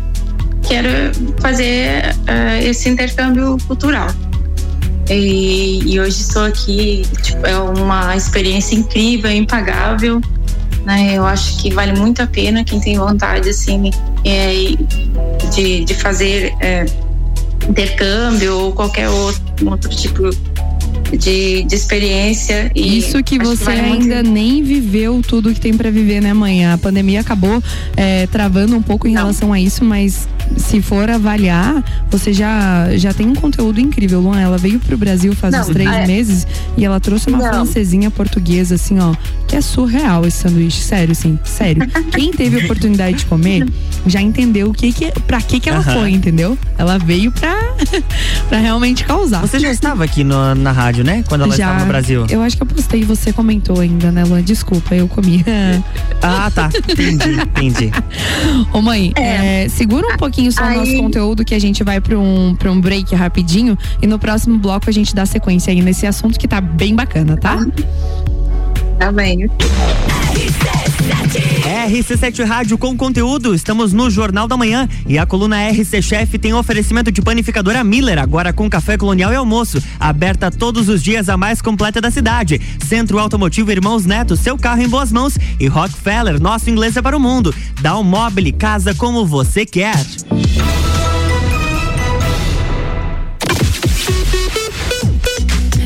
que 0.64 0.74
era 0.74 1.12
fazer 1.42 2.16
uh, 2.22 2.64
esse 2.64 2.88
intercâmbio 2.88 3.58
cultural. 3.68 4.08
E, 5.10 5.80
e, 5.86 6.00
hoje 6.00 6.22
estou 6.22 6.44
aqui, 6.44 7.06
tipo, 7.22 7.46
é 7.46 7.58
uma 7.58 8.16
experiência 8.16 8.76
incrível, 8.76 9.32
impagável. 9.32 10.22
Né? 10.88 11.18
Eu 11.18 11.26
acho 11.26 11.58
que 11.58 11.70
vale 11.70 12.00
muito 12.00 12.22
a 12.22 12.28
pena 12.28 12.64
quem 12.64 12.80
tem 12.80 12.98
vontade 12.98 13.50
assim 13.50 13.92
é, 14.24 14.54
de, 15.54 15.84
de 15.84 15.94
fazer 15.94 16.54
é, 16.62 16.86
intercâmbio 17.68 18.58
ou 18.58 18.72
qualquer 18.72 19.10
outro, 19.10 19.70
outro 19.70 19.90
tipo 19.90 20.30
de, 21.12 21.64
de 21.64 21.76
experiência. 21.76 22.72
Isso 22.74 23.22
que 23.22 23.38
você 23.38 23.66
que 23.66 23.72
ainda 23.72 24.16
muito... 24.16 24.30
nem 24.30 24.64
viveu 24.64 25.22
tudo 25.22 25.54
que 25.54 25.60
tem 25.60 25.74
para 25.74 25.92
viver, 25.92 26.22
né, 26.22 26.34
mãe? 26.34 26.66
A 26.66 26.78
pandemia 26.78 27.20
acabou 27.20 27.62
é, 27.96 28.26
travando 28.28 28.76
um 28.76 28.82
pouco 28.82 29.10
em 29.10 29.14
Não. 29.14 29.24
relação 29.24 29.52
a 29.52 29.60
isso, 29.60 29.84
mas 29.84 30.28
se 30.56 30.82
for 30.82 31.10
avaliar, 31.10 31.84
você 32.10 32.32
já, 32.34 32.96
já 32.96 33.14
tem 33.14 33.28
um 33.28 33.36
conteúdo 33.36 33.80
incrível, 33.80 34.22
Luan. 34.22 34.40
Ela 34.40 34.58
veio 34.58 34.80
pro 34.80 34.98
Brasil 34.98 35.34
faz 35.36 35.54
não, 35.54 35.62
uns 35.62 35.68
três 35.68 35.90
é... 35.90 36.08
meses 36.08 36.48
e 36.78 36.86
ela 36.86 37.00
trouxe 37.00 37.30
uma 37.30 37.40
não. 37.40 37.50
francesinha 37.50 38.10
portuguesa, 38.10 38.76
assim, 38.76 38.98
ó, 39.00 39.14
que 39.48 39.56
é 39.56 39.62
surreal 39.62 40.26
esse 40.26 40.38
sanduíche. 40.38 40.82
Sério, 40.82 41.12
assim, 41.12 41.40
sério. 41.44 41.88
Quem 42.12 42.32
teve 42.32 42.62
a 42.62 42.66
oportunidade 42.66 43.18
de 43.18 43.26
comer 43.26 43.66
já 44.06 44.22
entendeu 44.22 44.70
o 44.70 44.74
que 44.74 44.92
que, 44.92 45.12
pra 45.22 45.42
que 45.42 45.60
que 45.60 45.70
ela 45.70 45.82
foi, 45.82 46.12
entendeu? 46.12 46.58
Ela 46.78 46.98
veio 46.98 47.32
pra, 47.32 47.56
pra 48.50 48.60
realmente 48.60 49.04
causar. 49.06 49.42
Você 49.42 49.60
já 49.60 49.72
estava 49.72 50.04
aqui 50.04 50.24
no, 50.24 50.54
na 50.56 50.72
rádio, 50.72 51.04
né? 51.04 51.24
Quando 51.28 51.42
ela 51.42 51.56
já, 51.56 51.66
estava 51.66 51.80
no 51.82 51.88
Brasil. 51.88 52.26
Eu 52.30 52.42
acho 52.42 52.58
que 52.58 52.64
eu 52.64 52.68
postei 52.68 53.02
e 53.02 53.06
você 53.06 53.32
comentou 53.32 53.80
ainda, 53.80 54.12
né, 54.12 54.24
Luan? 54.24 54.44
Desculpa, 54.44 54.94
eu 54.94 55.08
comi. 55.08 55.44
ah, 56.22 56.52
tá. 56.54 56.70
Entendi, 56.90 57.32
entendi. 57.32 57.92
Ô 58.74 58.82
mãe, 58.82 59.14
é. 59.16 59.64
É, 59.64 59.70
segura 59.70 60.14
um 60.14 60.18
pouquinho 60.18 60.52
só 60.52 60.66
o 60.66 60.74
nosso 60.74 60.96
conteúdo 60.98 61.46
que 61.46 61.56
a 61.56 61.60
gente 61.60 61.84
vai 61.84 62.02
para 62.02 62.18
um, 62.18 62.56
pra 62.56 62.72
um 62.72 62.82
break 62.82 63.16
rapidinho 63.16 63.78
e 64.02 64.08
no 64.08 64.20
próximo 64.20 64.58
bloco 64.58 64.90
a 64.90 64.94
gente 64.94 65.16
dá 65.16 65.26
sequência 65.26 65.72
aí 65.72 65.82
nesse 65.82 66.06
assunto 66.06 66.40
que 66.40 66.48
tá 66.48 66.60
bem 66.60 66.96
bacana, 66.96 67.38
tá? 67.38 67.66
Tá 69.00 69.12
bem. 69.12 69.48
RC7 71.88 72.46
Rádio 72.46 72.78
com 72.78 72.98
conteúdo, 72.98 73.54
estamos 73.54 73.94
no 73.94 74.10
Jornal 74.10 74.48
da 74.48 74.58
Manhã 74.58 74.90
e 75.06 75.18
a 75.18 75.26
coluna 75.26 75.70
RC 75.70 76.02
Chef 76.02 76.38
tem 76.38 76.54
oferecimento 76.54 77.12
de 77.12 77.22
panificadora 77.22 77.84
Miller, 77.84 78.18
agora 78.20 78.52
com 78.52 78.70
café 78.70 78.98
colonial 78.98 79.32
e 79.32 79.36
almoço, 79.36 79.82
aberta 80.00 80.50
todos 80.50 80.90
os 80.90 81.04
dias 81.04 81.30
a 81.30 81.38
mais 81.38 81.62
completa 81.62 82.02
da 82.02 82.10
cidade. 82.10 82.60
Centro 82.86 83.20
Automotivo 83.20 83.72
Irmãos 83.72 84.06
Neto, 84.06 84.36
seu 84.36 84.58
carro 84.58 84.82
em 84.82 84.90
boas 84.90 85.12
mãos 85.12 85.38
e 85.60 85.68
Rockefeller, 85.68 86.42
nosso 86.42 86.70
inglês 86.70 86.98
é 86.98 87.02
para 87.02 87.16
o 87.16 87.20
mundo. 87.20 87.54
Dá 87.82 87.98
um 87.98 88.04
mobile, 88.04 88.52
casa 88.52 88.94
como 88.96 89.26
você 89.26 89.66
quer. 89.66 89.96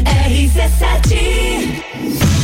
RC7 0.06 1.91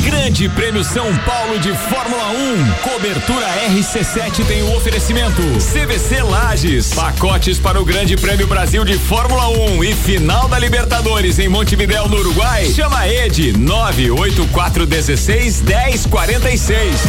Grande 0.08 0.48
Prêmio 0.48 0.86
São 0.86 1.14
Paulo 1.18 1.60
de 1.60 1.74
Fórmula 1.74 2.30
1. 2.30 2.72
Cobertura 2.82 3.46
RC7 3.70 4.46
tem 4.48 4.64
o 4.64 4.74
oferecimento. 4.78 5.42
CVC 5.42 6.24
Lages. 6.24 6.94
Pacotes 6.94 7.60
para 7.60 7.82
o 7.82 7.84
Grande 7.84 8.16
Prêmio 8.16 8.48
Brasil 8.48 8.86
de 8.86 8.98
Fórmula 8.98 9.50
1 9.50 9.84
e 9.84 9.94
final 9.94 10.48
da 10.48 10.58
Libertadores 10.58 11.40
em 11.40 11.50
Montevidéu, 11.50 12.08
no 12.08 12.20
Uruguai. 12.20 12.72
Chama 12.74 13.06
Ed 13.06 13.58
98416 13.58 15.62
1046. 15.62 17.02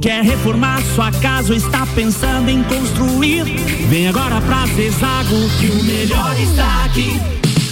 Quer 0.00 0.22
reformar 0.22 0.80
sua 0.94 1.10
casa 1.10 1.52
ou 1.52 1.58
está 1.58 1.84
pensando 1.86 2.48
em 2.48 2.62
construir? 2.62 3.42
Vem 3.88 4.06
agora 4.06 4.40
pra 4.40 4.64
Zezago 4.66 5.50
que 5.58 5.66
o 5.66 5.82
melhor 5.82 6.38
está 6.38 6.84
aqui. 6.84 7.20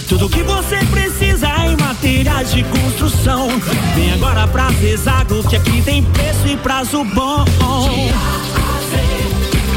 Tudo 0.09 0.29
que 0.29 0.43
você 0.43 0.77
precisa 0.85 1.56
materiais 1.97 2.51
de 2.51 2.63
construção. 2.63 3.49
Vem 3.95 4.13
agora 4.13 4.47
pra 4.47 4.69
Zezago, 4.71 5.43
que 5.47 5.55
aqui 5.55 5.81
tem 5.81 6.03
preço 6.03 6.47
e 6.47 6.55
prazo 6.57 7.03
bom. 7.03 7.43
De 7.43 7.59
A 7.59 7.63
a 7.63 8.79
Z, 8.89 8.97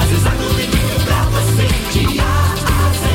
a 0.00 0.06
Zezago 0.06 0.54
tem 0.54 0.70
tudo 0.70 1.04
pra 1.04 1.22
você. 1.24 1.98
De 1.98 2.20
A 2.20 2.22
a 2.22 2.92
Z, 2.92 3.08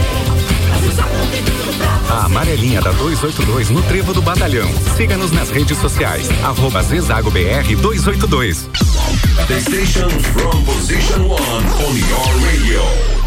a 0.73 0.79
Zezago 0.79 1.27
tem 1.31 1.43
tudo 1.43 1.77
pra 1.77 1.87
você. 1.97 2.13
A 2.13 2.25
amarelinha 2.25 2.81
da 2.81 2.91
282 2.93 3.69
no 3.69 3.83
Trevo 3.83 4.13
do 4.13 4.21
Batalhão. 4.21 4.69
Siga-nos 4.97 5.31
nas 5.31 5.49
redes 5.51 5.77
sociais. 5.77 6.27
Arroba 6.43 6.81
Zezago 6.81 7.29
BR 7.29 7.75
282. 7.79 8.69
The 9.47 9.59
station 9.61 10.09
from 10.09 10.65
position 10.65 11.27
one 11.27 11.39
on 11.39 11.95
your 11.95 12.45
radio. 12.47 13.24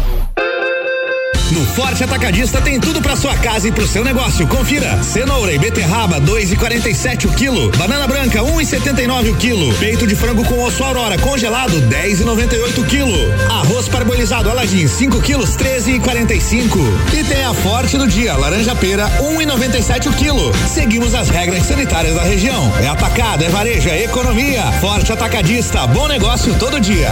No 1.51 1.65
Forte 1.65 2.03
Atacadista 2.03 2.61
tem 2.61 2.79
tudo 2.79 3.01
para 3.01 3.15
sua 3.15 3.35
casa 3.35 3.67
e 3.67 3.71
pro 3.71 3.87
seu 3.87 4.03
negócio. 4.03 4.47
Confira: 4.47 5.01
cenoura 5.01 5.51
e 5.51 5.57
beterraba 5.57 6.21
2,47 6.21 7.25
o 7.25 7.33
quilo, 7.33 7.71
banana 7.71 8.05
branca 8.05 8.39
1,79 8.41 9.31
o 9.31 9.35
quilo, 9.35 9.73
peito 9.75 10.05
de 10.05 10.15
frango 10.15 10.43
com 10.45 10.61
osso 10.63 10.83
aurora 10.83 11.17
congelado 11.17 11.81
10,98 11.89 12.77
o 12.77 12.83
quilo, 12.83 13.33
arroz 13.49 13.87
parbolizado 13.87 14.49
Aladim 14.49 14.87
5 14.87 15.21
quilos 15.21 15.57
13,45 15.57 16.77
e 17.17 17.23
tem 17.23 17.43
a 17.43 17.53
Forte 17.53 17.97
do 17.97 18.07
dia 18.07 18.35
laranja 18.35 18.75
pera 18.75 19.09
1,97 19.19 20.07
o 20.07 20.13
quilo. 20.13 20.51
Seguimos 20.67 21.15
as 21.15 21.29
regras 21.29 21.63
sanitárias 21.65 22.13
da 22.15 22.23
região. 22.23 22.71
É 22.79 22.87
atacado, 22.87 23.43
é 23.43 23.49
varejo, 23.49 23.89
é 23.89 24.03
economia. 24.03 24.71
Forte 24.79 25.11
Atacadista, 25.11 25.87
bom 25.87 26.07
negócio 26.07 26.53
todo 26.55 26.79
dia. 26.79 27.11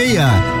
Vamos 0.01 0.60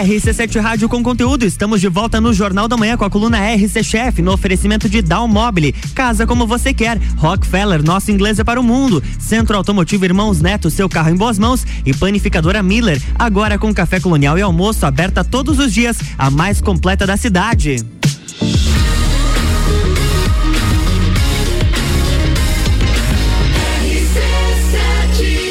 RC7 0.00 0.58
Rádio 0.58 0.88
com 0.88 1.02
conteúdo. 1.02 1.44
Estamos 1.44 1.82
de 1.82 1.88
volta 1.88 2.18
no 2.18 2.32
Jornal 2.32 2.66
da 2.66 2.78
Manhã 2.78 2.96
com 2.96 3.04
a 3.04 3.10
coluna 3.10 3.38
RC 3.38 3.84
Chef 3.84 4.22
no 4.22 4.32
oferecimento 4.32 4.88
de 4.88 5.02
Down 5.02 5.28
Mobile. 5.28 5.74
Casa 5.94 6.26
como 6.26 6.46
você 6.46 6.72
quer. 6.72 6.98
Rockefeller, 7.18 7.82
nosso 7.84 8.10
inglês 8.10 8.38
é 8.38 8.44
para 8.44 8.58
o 8.58 8.64
mundo. 8.64 9.02
Centro 9.18 9.54
Automotivo 9.54 10.06
Irmãos 10.06 10.40
Neto, 10.40 10.70
seu 10.70 10.88
carro 10.88 11.10
em 11.10 11.16
boas 11.16 11.38
mãos. 11.38 11.66
E 11.84 11.92
Panificadora 11.92 12.62
Miller, 12.62 13.02
agora 13.18 13.58
com 13.58 13.74
café 13.74 14.00
colonial 14.00 14.38
e 14.38 14.42
almoço 14.42 14.86
aberta 14.86 15.22
todos 15.22 15.58
os 15.58 15.74
dias, 15.74 15.98
a 16.16 16.30
mais 16.30 16.62
completa 16.62 17.06
da 17.06 17.18
cidade. 17.18 17.99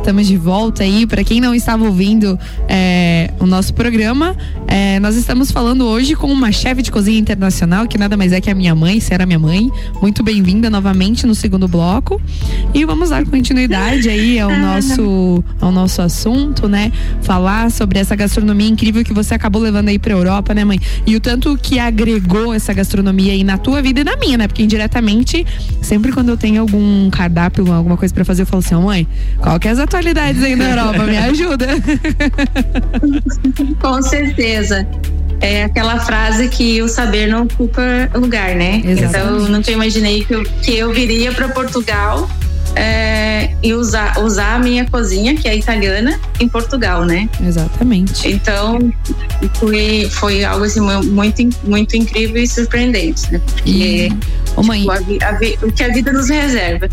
Estamos 0.00 0.26
de 0.26 0.36
volta 0.38 0.82
aí. 0.82 1.06
Para 1.06 1.22
quem 1.22 1.42
não 1.42 1.54
estava 1.54 1.84
ouvindo 1.84 2.38
é, 2.66 3.30
o 3.38 3.44
nosso 3.44 3.74
programa, 3.74 4.34
é, 4.66 4.98
nós 4.98 5.14
estamos 5.14 5.50
falando 5.50 5.84
hoje 5.84 6.16
com 6.16 6.26
uma 6.32 6.50
chefe 6.50 6.80
de 6.80 6.90
cozinha 6.90 7.18
internacional, 7.18 7.86
que 7.86 7.98
nada 7.98 8.16
mais 8.16 8.32
é 8.32 8.40
que 8.40 8.50
a 8.50 8.54
minha 8.54 8.74
mãe, 8.74 8.98
será 8.98 9.26
minha 9.26 9.38
mãe. 9.38 9.70
Muito 10.00 10.22
bem-vinda 10.22 10.70
novamente 10.70 11.26
no 11.26 11.34
segundo 11.34 11.68
bloco. 11.68 12.20
E 12.72 12.82
vamos 12.86 13.10
dar 13.10 13.26
continuidade 13.26 14.08
aí 14.08 14.40
ao 14.40 14.50
nosso, 14.50 15.44
ao 15.60 15.70
nosso 15.70 16.00
assunto, 16.00 16.66
né? 16.66 16.90
Falar 17.20 17.70
sobre 17.70 17.98
essa 17.98 18.16
gastronomia 18.16 18.68
incrível 18.68 19.04
que 19.04 19.12
você 19.12 19.34
acabou 19.34 19.60
levando 19.60 19.88
aí 19.88 19.98
pra 19.98 20.14
Europa, 20.14 20.54
né, 20.54 20.64
mãe? 20.64 20.80
E 21.06 21.14
o 21.14 21.20
tanto 21.20 21.58
que 21.58 21.78
agregou 21.78 22.54
essa 22.54 22.72
gastronomia 22.72 23.34
aí 23.34 23.44
na 23.44 23.58
tua 23.58 23.82
vida 23.82 24.00
e 24.00 24.04
na 24.04 24.16
minha, 24.16 24.38
né? 24.38 24.48
Porque 24.48 24.62
indiretamente, 24.62 25.46
sempre 25.82 26.10
quando 26.10 26.30
eu 26.30 26.38
tenho 26.38 26.62
algum 26.62 27.10
cardápio, 27.10 27.70
alguma 27.70 27.98
coisa 27.98 28.14
para 28.14 28.24
fazer, 28.24 28.42
eu 28.42 28.46
falo 28.46 28.62
assim, 28.64 28.74
oh, 28.74 28.80
mãe, 28.80 29.06
qual 29.38 29.60
que 29.60 29.68
é 29.68 29.70
as 29.70 29.78
atualidades 29.90 30.42
aí 30.44 30.54
na 30.54 30.70
Europa? 30.70 31.02
Me 31.04 31.16
ajuda. 31.18 31.66
Com 33.80 34.02
certeza. 34.02 34.86
É 35.40 35.64
aquela 35.64 35.98
frase 36.00 36.48
que 36.48 36.80
o 36.82 36.88
saber 36.88 37.26
não 37.28 37.42
ocupa 37.44 37.82
lugar, 38.14 38.54
né? 38.54 38.82
Exatamente. 38.84 39.04
Então 39.04 39.36
eu 39.38 39.48
nunca 39.48 39.70
imaginei 39.70 40.24
que 40.24 40.34
eu, 40.34 40.42
que 40.44 40.76
eu 40.76 40.92
viria 40.92 41.32
para 41.32 41.48
Portugal 41.48 42.28
é, 42.76 43.50
e 43.62 43.72
usar, 43.72 44.18
usar 44.22 44.56
a 44.56 44.58
minha 44.58 44.84
cozinha, 44.84 45.34
que 45.34 45.48
é 45.48 45.56
italiana, 45.56 46.20
em 46.38 46.46
Portugal, 46.46 47.04
né? 47.06 47.26
Exatamente. 47.44 48.30
Então 48.30 48.92
foi, 49.54 50.08
foi 50.10 50.44
algo 50.44 50.64
assim 50.66 50.80
muito, 50.80 51.48
muito 51.64 51.96
incrível 51.96 52.40
e 52.42 52.46
surpreendente, 52.46 53.32
né? 53.32 53.40
Porque 53.44 53.70
E, 53.70 54.62
mãe, 54.62 54.80
tipo, 54.80 54.92
a 54.92 54.98
vi- 54.98 55.18
a 55.24 55.32
vi- 55.32 55.58
o 55.62 55.72
que 55.72 55.82
a 55.82 55.88
vida 55.88 56.12
nos 56.12 56.28
reserva. 56.28 56.86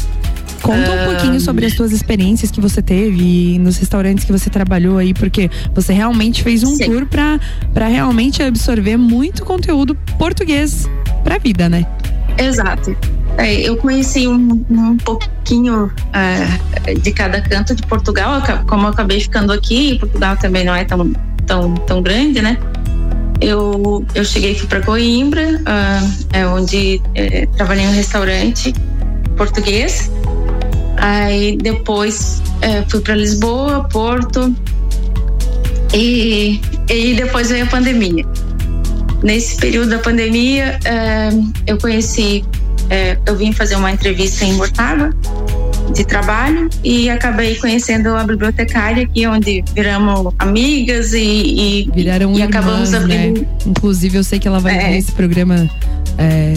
Conta 0.62 0.92
um 0.92 1.06
pouquinho 1.06 1.40
sobre 1.40 1.66
as 1.66 1.74
suas 1.74 1.92
experiências 1.92 2.52
que 2.52 2.60
você 2.60 2.82
teve 2.82 3.58
nos 3.60 3.78
restaurantes 3.78 4.24
que 4.24 4.32
você 4.32 4.50
trabalhou 4.50 4.98
aí, 4.98 5.14
porque 5.14 5.50
você 5.74 5.94
realmente 5.94 6.44
fez 6.44 6.64
um 6.64 6.76
Sim. 6.76 6.86
tour 6.86 7.06
pra 7.06 7.88
realmente 7.88 8.42
absorver 8.42 8.98
muito 8.98 9.46
conteúdo 9.46 9.96
português 10.18 10.90
pra 11.24 11.38
vida, 11.38 11.70
né? 11.70 11.86
Exato. 12.38 12.96
É, 13.38 13.54
eu 13.62 13.78
conheci 13.78 14.28
um, 14.28 14.66
um 14.70 14.98
pouquinho 14.98 15.92
é, 16.14 16.94
de 16.96 17.12
cada 17.12 17.40
canto 17.42 17.76
de 17.76 17.84
Portugal, 17.84 18.42
como 18.68 18.88
eu 18.88 18.92
acabei 18.92 19.20
ficando 19.20 19.54
aqui, 19.54 19.98
Portugal 20.00 20.36
também 20.38 20.66
não 20.66 20.76
é 20.76 20.84
tão, 20.84 21.12
tão, 21.46 21.76
tão 21.76 22.02
grande, 22.02 22.42
né? 22.42 22.58
Eu, 23.40 24.04
eu 24.16 24.26
cheguei 24.26 24.56
fui 24.56 24.68
para 24.68 24.82
Coimbra, 24.82 25.62
ah, 25.68 26.00
é 26.34 26.48
onde 26.48 27.00
é, 27.14 27.46
trabalhei 27.56 27.86
em 27.86 27.90
um 27.90 27.94
restaurante 27.94 28.74
português. 29.36 30.12
Aí 30.98 31.58
depois 31.58 32.42
é, 32.62 32.84
fui 32.88 33.00
para 33.02 33.16
Lisboa, 33.16 33.88
Porto, 33.90 34.54
e, 35.94 36.60
e 36.90 37.14
depois 37.16 37.50
veio 37.50 37.64
a 37.66 37.68
pandemia. 37.68 38.26
Nesse 39.24 39.58
período 39.58 39.90
da 39.90 40.00
pandemia, 40.00 40.80
eh, 40.86 41.30
eu 41.66 41.78
conheci, 41.80 42.44
eh, 42.90 43.18
eu 43.26 43.36
vim 43.36 43.52
fazer 43.52 43.76
uma 43.76 43.92
entrevista 43.92 44.46
em 44.46 44.54
Mortágua 44.54 45.10
de 45.94 46.06
trabalho 46.06 46.70
e 46.84 47.10
acabei 47.10 47.56
conhecendo 47.56 48.10
a 48.16 48.24
bibliotecária 48.24 49.04
aqui, 49.04 49.26
onde 49.26 49.64
viramos 49.74 50.34
amigas 50.38 51.14
e, 51.14 51.20
e, 51.88 51.92
Viraram 51.96 52.32
e 52.34 52.42
irmãs, 52.42 52.50
acabamos 52.50 52.92
né? 52.92 52.98
abrindo. 53.00 53.48
Inclusive, 53.66 54.18
eu 54.20 54.24
sei 54.24 54.38
que 54.38 54.48
ela 54.48 54.60
vai 54.60 54.76
É. 54.78 54.90
ver 54.92 54.98
esse 54.98 55.12
programa 55.12 55.68
é, 56.20 56.54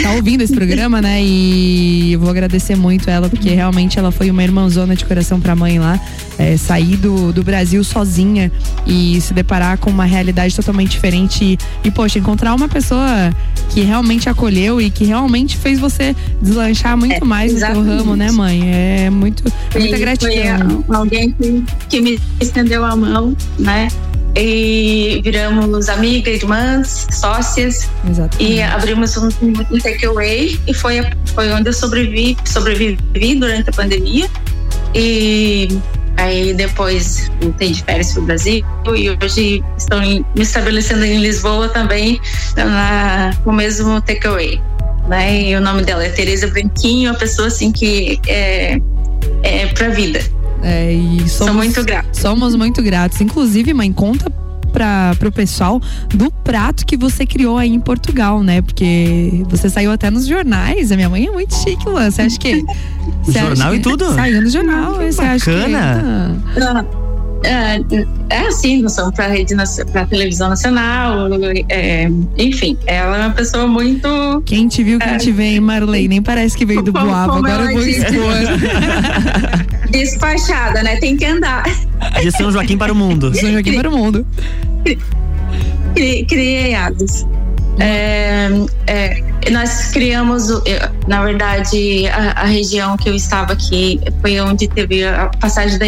tá 0.00 0.12
ouvindo 0.12 0.42
esse 0.42 0.54
programa, 0.54 1.00
né? 1.02 1.22
E 1.22 2.12
eu 2.12 2.20
vou 2.20 2.30
agradecer 2.30 2.76
muito 2.76 3.08
ela, 3.10 3.28
porque 3.28 3.50
realmente 3.50 3.98
ela 3.98 4.10
foi 4.10 4.30
uma 4.30 4.42
irmãzona 4.42 4.94
de 4.96 5.04
coração 5.04 5.40
pra 5.40 5.54
mãe 5.54 5.78
lá. 5.78 6.00
É, 6.38 6.56
sair 6.56 6.96
do, 6.96 7.32
do 7.32 7.42
Brasil 7.42 7.82
sozinha 7.84 8.50
e 8.86 9.20
se 9.20 9.34
deparar 9.34 9.78
com 9.78 9.90
uma 9.90 10.04
realidade 10.04 10.54
totalmente 10.56 10.90
diferente. 10.92 11.44
E, 11.44 11.58
e, 11.88 11.90
poxa, 11.90 12.18
encontrar 12.18 12.54
uma 12.54 12.68
pessoa 12.68 13.06
que 13.70 13.80
realmente 13.82 14.28
acolheu 14.28 14.80
e 14.80 14.90
que 14.90 15.04
realmente 15.04 15.56
fez 15.56 15.78
você 15.78 16.14
deslanchar 16.40 16.96
muito 16.96 17.12
É, 17.14 17.24
mais 17.24 17.52
no 17.52 17.58
seu 17.58 17.68
exatamente. 17.68 17.96
ramo, 17.98 18.16
né, 18.16 18.30
mãe? 18.30 18.62
É 18.74 19.10
muito, 19.10 19.42
é 19.74 19.78
muita 19.78 19.98
gratidão. 19.98 20.84
Foi 20.86 20.96
alguém 20.96 21.30
que, 21.32 21.64
que 21.88 22.00
me 22.00 22.18
estendeu 22.40 22.84
a 22.84 22.94
mão, 22.96 23.36
né? 23.58 23.88
E 24.34 25.20
viramos 25.22 25.88
amigas, 25.88 26.42
irmãs, 26.42 27.06
sócias. 27.10 27.88
Exatamente. 28.08 28.52
E 28.52 28.62
abrimos 28.62 29.16
um, 29.16 29.28
um 29.42 29.78
takeaway 29.78 30.58
e 30.66 30.74
foi, 30.74 31.02
foi 31.34 31.52
onde 31.52 31.68
eu 31.68 31.72
sobrevivi, 31.72 32.36
sobrevivi 32.44 33.34
durante 33.34 33.68
a 33.68 33.72
pandemia. 33.72 34.28
E 34.94 35.68
aí 36.16 36.54
depois 36.54 37.30
voltei 37.40 37.72
de 37.72 37.82
férias 37.82 38.12
para 38.12 38.22
o 38.22 38.26
Brasil 38.26 38.64
e 38.94 39.10
hoje 39.10 39.64
estou 39.76 40.00
me 40.00 40.24
estabelecendo 40.36 41.04
em 41.04 41.18
Lisboa 41.18 41.68
também 41.68 42.20
na, 42.56 43.34
com 43.44 43.50
o 43.50 43.54
mesmo 43.54 44.00
takeaway. 44.00 44.60
Né? 45.08 45.42
E 45.42 45.56
o 45.56 45.60
nome 45.60 45.82
dela 45.82 46.04
é 46.04 46.08
Tereza 46.10 46.46
Branquinho, 46.46 47.10
uma 47.10 47.18
pessoa 47.18 47.48
assim 47.48 47.72
que 47.72 48.20
é, 48.28 48.78
é 49.42 49.66
pra 49.66 49.88
vida. 49.88 50.20
É, 50.62 50.92
e 50.92 51.28
somos, 51.28 51.32
Sou 51.32 51.54
muito 51.54 51.84
grata. 51.84 52.08
Somos 52.12 52.54
muito 52.54 52.82
gratos. 52.82 53.20
Inclusive, 53.20 53.74
mãe, 53.74 53.92
conta 53.92 54.30
para 54.72 55.28
o 55.28 55.32
pessoal 55.32 55.80
do 56.14 56.30
prato 56.30 56.86
que 56.86 56.96
você 56.96 57.26
criou 57.26 57.58
aí 57.58 57.72
em 57.72 57.80
Portugal, 57.80 58.42
né? 58.42 58.62
Porque 58.62 59.44
você 59.48 59.68
saiu 59.68 59.92
até 59.92 60.10
nos 60.10 60.26
jornais. 60.26 60.90
A 60.90 60.96
minha 60.96 61.10
mãe 61.10 61.26
é 61.26 61.30
muito 61.30 61.54
chique, 61.54 61.84
Luan. 61.86 62.10
Você 62.10 62.22
acha 62.22 62.38
que. 62.38 62.64
você 63.22 63.38
acha 63.38 63.48
Jornal 63.48 63.70
que- 63.72 63.76
e 63.76 63.80
tudo? 63.80 64.14
Saiu 64.14 64.42
no 64.42 64.48
jornal. 64.48 64.94
Você 64.94 65.20
acha 65.20 65.44
que. 65.44 65.72
bacana. 65.72 66.86
É, 67.44 67.80
é 68.30 68.46
assim, 68.46 68.82
não 68.82 68.88
são 68.88 69.10
para 69.10 69.26
rede 69.26 69.54
para 69.90 70.06
televisão 70.06 70.48
nacional, 70.48 71.28
é, 71.68 72.08
enfim, 72.38 72.78
ela 72.86 73.16
é 73.16 73.20
uma 73.26 73.34
pessoa 73.34 73.66
muito 73.66 74.06
Quem 74.46 74.68
te 74.68 74.84
viu, 74.84 75.00
quem 75.00 75.16
te 75.16 75.32
vê, 75.32 75.54
hein, 75.54 75.60
Marley? 75.60 76.06
Nem 76.06 76.22
parece 76.22 76.56
que 76.56 76.64
veio 76.64 76.82
do 76.82 76.92
como 76.92 77.10
Agora 77.10 77.64
eu 77.64 77.72
vou 77.72 77.84
expor. 77.84 78.32
despachada, 79.92 80.82
né? 80.82 80.96
Tem 80.96 81.16
que 81.16 81.24
andar. 81.24 81.62
De 82.20 82.30
São 82.32 82.50
Joaquim 82.50 82.76
para 82.76 82.92
o 82.92 82.96
mundo. 82.96 83.32
São 83.34 83.52
Joaquim 83.52 83.74
para 83.76 83.88
o 83.88 83.92
mundo. 83.92 84.26
Cri- 85.94 86.24
Criei 86.24 86.74
aves. 86.74 87.26
É, 87.78 88.48
é, 88.86 89.22
nós 89.50 89.88
criamos, 89.92 90.48
na 91.06 91.24
verdade, 91.24 92.06
a, 92.08 92.42
a 92.42 92.44
região 92.44 92.96
que 92.96 93.08
eu 93.08 93.14
estava 93.14 93.52
aqui 93.54 93.98
foi 94.20 94.38
onde 94.40 94.68
teve 94.68 95.04
a 95.04 95.28
passagem 95.40 95.78
da 95.78 95.86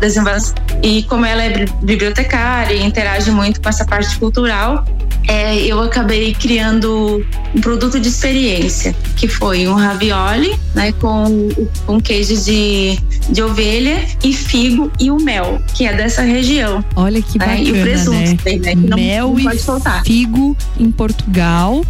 das 0.00 0.16
invasões. 0.16 0.54
E 0.82 1.02
como 1.04 1.24
ela 1.24 1.42
é 1.42 1.50
bi- 1.50 1.72
bibliotecária 1.82 2.74
e 2.74 2.82
interage 2.84 3.30
muito 3.30 3.60
com 3.60 3.68
essa 3.68 3.84
parte 3.84 4.16
cultural, 4.18 4.84
é, 5.28 5.58
eu 5.64 5.80
acabei 5.80 6.34
criando 6.34 7.24
um 7.54 7.60
produto 7.60 8.00
de 8.00 8.08
experiência, 8.08 8.94
que 9.16 9.28
foi 9.28 9.66
um 9.68 9.74
ravioli, 9.74 10.58
né, 10.74 10.92
com, 10.92 11.48
com 11.86 12.00
queijo 12.00 12.36
de, 12.44 12.98
de 13.28 13.42
ovelha 13.42 14.04
e 14.24 14.32
figo 14.32 14.90
e 14.98 15.10
o 15.10 15.16
mel, 15.16 15.60
que 15.74 15.86
é 15.86 15.94
dessa 15.94 16.22
região. 16.22 16.84
Olha 16.96 17.20
que 17.20 17.38
né, 17.38 17.46
bacana, 17.46 17.62
E 17.62 17.70
o 17.70 17.82
presunto 17.82 18.18
né? 18.18 18.36
também, 18.36 18.58
né, 18.58 18.70
que 18.70 18.76
não, 18.76 18.96
Mel 18.96 19.28
não 19.30 19.38
e 19.38 19.44
pode 19.44 19.58
faltar. 19.58 20.02
figo 20.04 20.56
em 20.78 20.90
Portugal, 20.90 21.84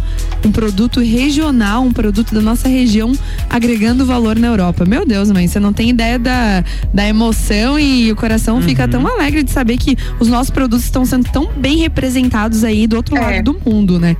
um 0.45 0.51
produto 0.51 0.99
regional, 0.99 1.83
um 1.83 1.91
produto 1.91 2.33
da 2.33 2.41
nossa 2.41 2.67
região, 2.67 3.13
agregando 3.49 4.05
valor 4.05 4.37
na 4.37 4.47
Europa. 4.47 4.85
Meu 4.85 5.05
Deus, 5.05 5.31
mãe, 5.31 5.47
você 5.47 5.59
não 5.59 5.73
tem 5.73 5.89
ideia 5.89 6.19
da, 6.19 6.63
da 6.93 7.07
emoção 7.07 7.79
e 7.79 8.11
o 8.11 8.15
coração 8.15 8.61
fica 8.61 8.87
tão 8.87 9.05
alegre 9.07 9.43
de 9.43 9.51
saber 9.51 9.77
que 9.77 9.97
os 10.19 10.27
nossos 10.27 10.49
produtos 10.49 10.85
estão 10.85 11.05
sendo 11.05 11.29
tão 11.31 11.49
bem 11.55 11.77
representados 11.77 12.63
aí 12.63 12.85
do 12.87 12.97
outro 12.97 13.15
lado 13.23 13.43
do 13.53 13.59
mundo, 13.69 13.99
né? 13.99 14.15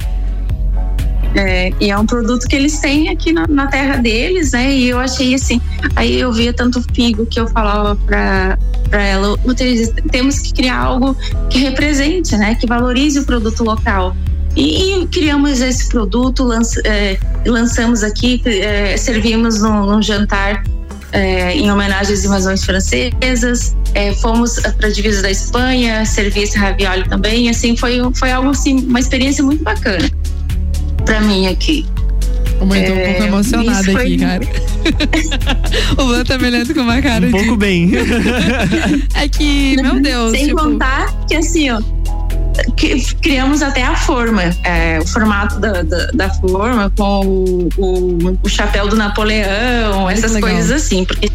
É, 1.35 1.71
e 1.79 1.89
é 1.89 1.97
um 1.97 2.05
produto 2.05 2.47
que 2.47 2.55
eles 2.55 2.77
têm 2.79 3.09
aqui 3.09 3.33
na, 3.33 3.47
na 3.47 3.65
terra 3.67 3.97
deles, 3.97 4.51
né? 4.51 4.71
E 4.71 4.89
eu 4.89 4.99
achei 4.99 5.33
assim. 5.33 5.59
Aí 5.95 6.19
eu 6.19 6.31
via 6.31 6.53
tanto 6.53 6.79
figo 6.93 7.25
que 7.25 7.39
eu 7.39 7.47
falava 7.47 7.95
pra, 7.95 8.57
pra 8.89 9.01
ela: 9.01 9.35
"Ô, 9.43 9.53
Teresa, 9.53 9.91
temos 10.11 10.37
que 10.39 10.53
criar 10.53 10.77
algo 10.77 11.17
que 11.49 11.57
represente, 11.57 12.37
né? 12.37 12.53
Que 12.55 12.67
valorize 12.67 13.17
o 13.19 13.25
produto 13.25 13.63
local. 13.63 14.15
E, 14.55 15.01
e 15.01 15.07
criamos 15.07 15.59
esse 15.61 15.89
produto, 15.89 16.43
lanç- 16.43 16.79
é, 16.85 17.17
lançamos 17.47 18.03
aqui, 18.03 18.39
é, 18.45 18.95
servimos 18.95 19.59
num, 19.59 19.87
num 19.87 20.01
jantar 20.03 20.63
é, 21.13 21.55
em 21.55 21.71
homenagem 21.71 22.13
às 22.13 22.25
invasões 22.25 22.63
francesas. 22.65 23.75
É, 23.95 24.11
fomos 24.15 24.59
para 24.59 24.87
a 24.87 24.91
divisa 24.91 25.21
da 25.21 25.31
Espanha, 25.31 26.03
servi 26.05 26.41
esse 26.41 26.57
ravioli 26.57 27.07
também. 27.07 27.49
Assim, 27.49 27.77
foi, 27.77 28.01
foi 28.15 28.31
algo 28.31 28.49
assim, 28.49 28.79
uma 28.85 28.99
experiência 28.99 29.43
muito 29.43 29.63
bacana 29.63 30.09
para 31.05 31.21
mim 31.21 31.47
aqui. 31.47 31.85
Mãe, 32.65 32.85
tô 32.85 32.93
um 32.93 32.97
É, 32.97 33.07
pouco 33.13 33.23
emocionada 33.23 33.83
foi- 33.91 34.01
aqui, 34.03 34.17
cara. 34.17 34.41
o 35.97 36.03
Luan 36.03 36.23
tá 36.23 36.37
me 36.37 36.45
olhando 36.47 36.73
com 36.73 36.79
uma 36.81 37.01
cara 37.01 37.25
Um 37.25 37.31
de. 37.31 37.31
pouco 37.37 37.55
bem. 37.57 37.91
É 39.15 39.27
que, 39.27 39.75
meu 39.81 39.99
Deus. 39.99 40.31
Sem 40.31 40.47
tipo, 40.47 40.61
contar 40.61 41.11
que 41.27 41.35
assim, 41.35 41.69
ó, 41.71 41.81
criamos 43.21 43.61
até 43.61 43.83
a 43.83 43.95
forma, 43.95 44.43
é, 44.63 44.99
o 44.99 45.07
formato 45.07 45.59
da, 45.59 45.81
da, 45.81 46.07
da 46.13 46.29
forma 46.29 46.91
com 46.97 47.25
o, 47.25 47.69
o, 47.77 48.39
o 48.43 48.49
chapéu 48.49 48.87
do 48.87 48.95
Napoleão, 48.95 50.09
essas 50.09 50.39
coisas 50.39 50.71
assim, 50.71 51.05
porque 51.05 51.31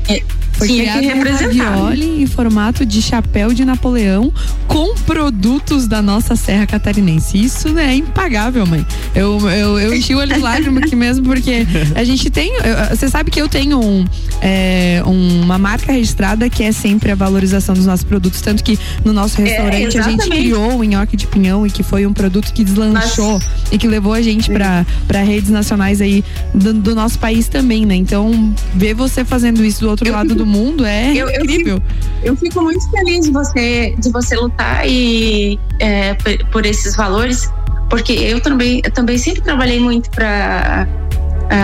Foi 0.58 0.66
tinha 0.66 0.92
que 0.92 0.98
criado 0.98 1.04
um 1.04 1.22
representar. 1.22 1.70
ravioli 1.70 2.22
em 2.22 2.26
formato 2.26 2.84
de 2.84 3.00
chapéu 3.00 3.52
de 3.54 3.64
Napoleão 3.64 4.32
com 4.66 4.94
produtos 4.96 5.86
da 5.86 6.02
nossa 6.02 6.34
Serra 6.34 6.66
Catarinense. 6.66 7.38
Isso 7.38 7.72
né, 7.72 7.92
é 7.92 7.94
impagável, 7.94 8.66
mãe. 8.66 8.84
Eu, 9.14 9.38
eu, 9.50 9.78
eu 9.78 9.94
enchi 9.94 10.14
o 10.14 10.18
olho 10.18 10.34
de 10.34 10.40
lágrima 10.40 10.80
aqui 10.80 10.96
mesmo, 10.96 11.24
porque 11.24 11.66
a 11.94 12.04
gente 12.04 12.28
tem. 12.28 12.52
Você 12.90 13.08
sabe 13.08 13.30
que 13.30 13.40
eu 13.40 13.48
tenho 13.48 13.80
um, 13.80 14.04
é, 14.42 15.00
uma 15.06 15.58
marca 15.58 15.92
registrada 15.92 16.50
que 16.50 16.62
é 16.62 16.72
sempre 16.72 17.12
a 17.12 17.14
valorização 17.14 17.74
dos 17.74 17.86
nossos 17.86 18.04
produtos. 18.04 18.40
Tanto 18.40 18.64
que 18.64 18.78
no 19.04 19.12
nosso 19.12 19.40
restaurante 19.40 19.96
a 19.96 20.02
gente 20.02 20.28
criou 20.28 20.78
o 20.78 20.84
nhoque 20.84 21.16
de 21.16 21.26
pinhão 21.26 21.66
e 21.66 21.70
que 21.70 21.82
foi 21.82 22.04
um 22.06 22.12
produto 22.12 22.52
que 22.52 22.64
deslanchou 22.64 23.40
e 23.70 23.78
que 23.78 23.86
levou 23.86 24.12
a 24.12 24.20
gente 24.20 24.50
para 24.50 25.22
redes 25.22 25.50
nacionais 25.50 26.00
aí 26.00 26.24
do, 26.52 26.72
do 26.74 26.94
nosso 26.94 27.18
país 27.18 27.48
também, 27.48 27.86
né? 27.86 27.94
Então, 27.94 28.54
ver 28.74 28.94
você 28.94 29.24
fazendo 29.24 29.64
isso 29.64 29.80
do 29.80 29.90
outro 29.90 30.08
Eu 30.08 30.12
lado 30.12 30.34
do 30.34 30.47
mundo 30.48 30.84
é 30.84 31.12
Eu- 31.14 31.28
eu 31.30 31.42
incrível. 31.44 31.82
Eu 32.22 32.36
fico 32.36 32.60
muito 32.62 32.90
feliz 32.90 33.26
de 33.26 33.30
você, 33.30 33.94
de 33.98 34.10
você 34.10 34.34
lutar 34.36 34.88
e, 34.88 35.58
é, 35.78 36.14
por, 36.14 36.46
por 36.50 36.66
esses 36.66 36.96
valores, 36.96 37.48
porque 37.88 38.12
eu 38.12 38.40
também, 38.40 38.80
eu 38.84 38.90
também 38.90 39.16
sempre 39.18 39.42
trabalhei 39.42 39.78
muito 39.78 40.10
para 40.10 40.86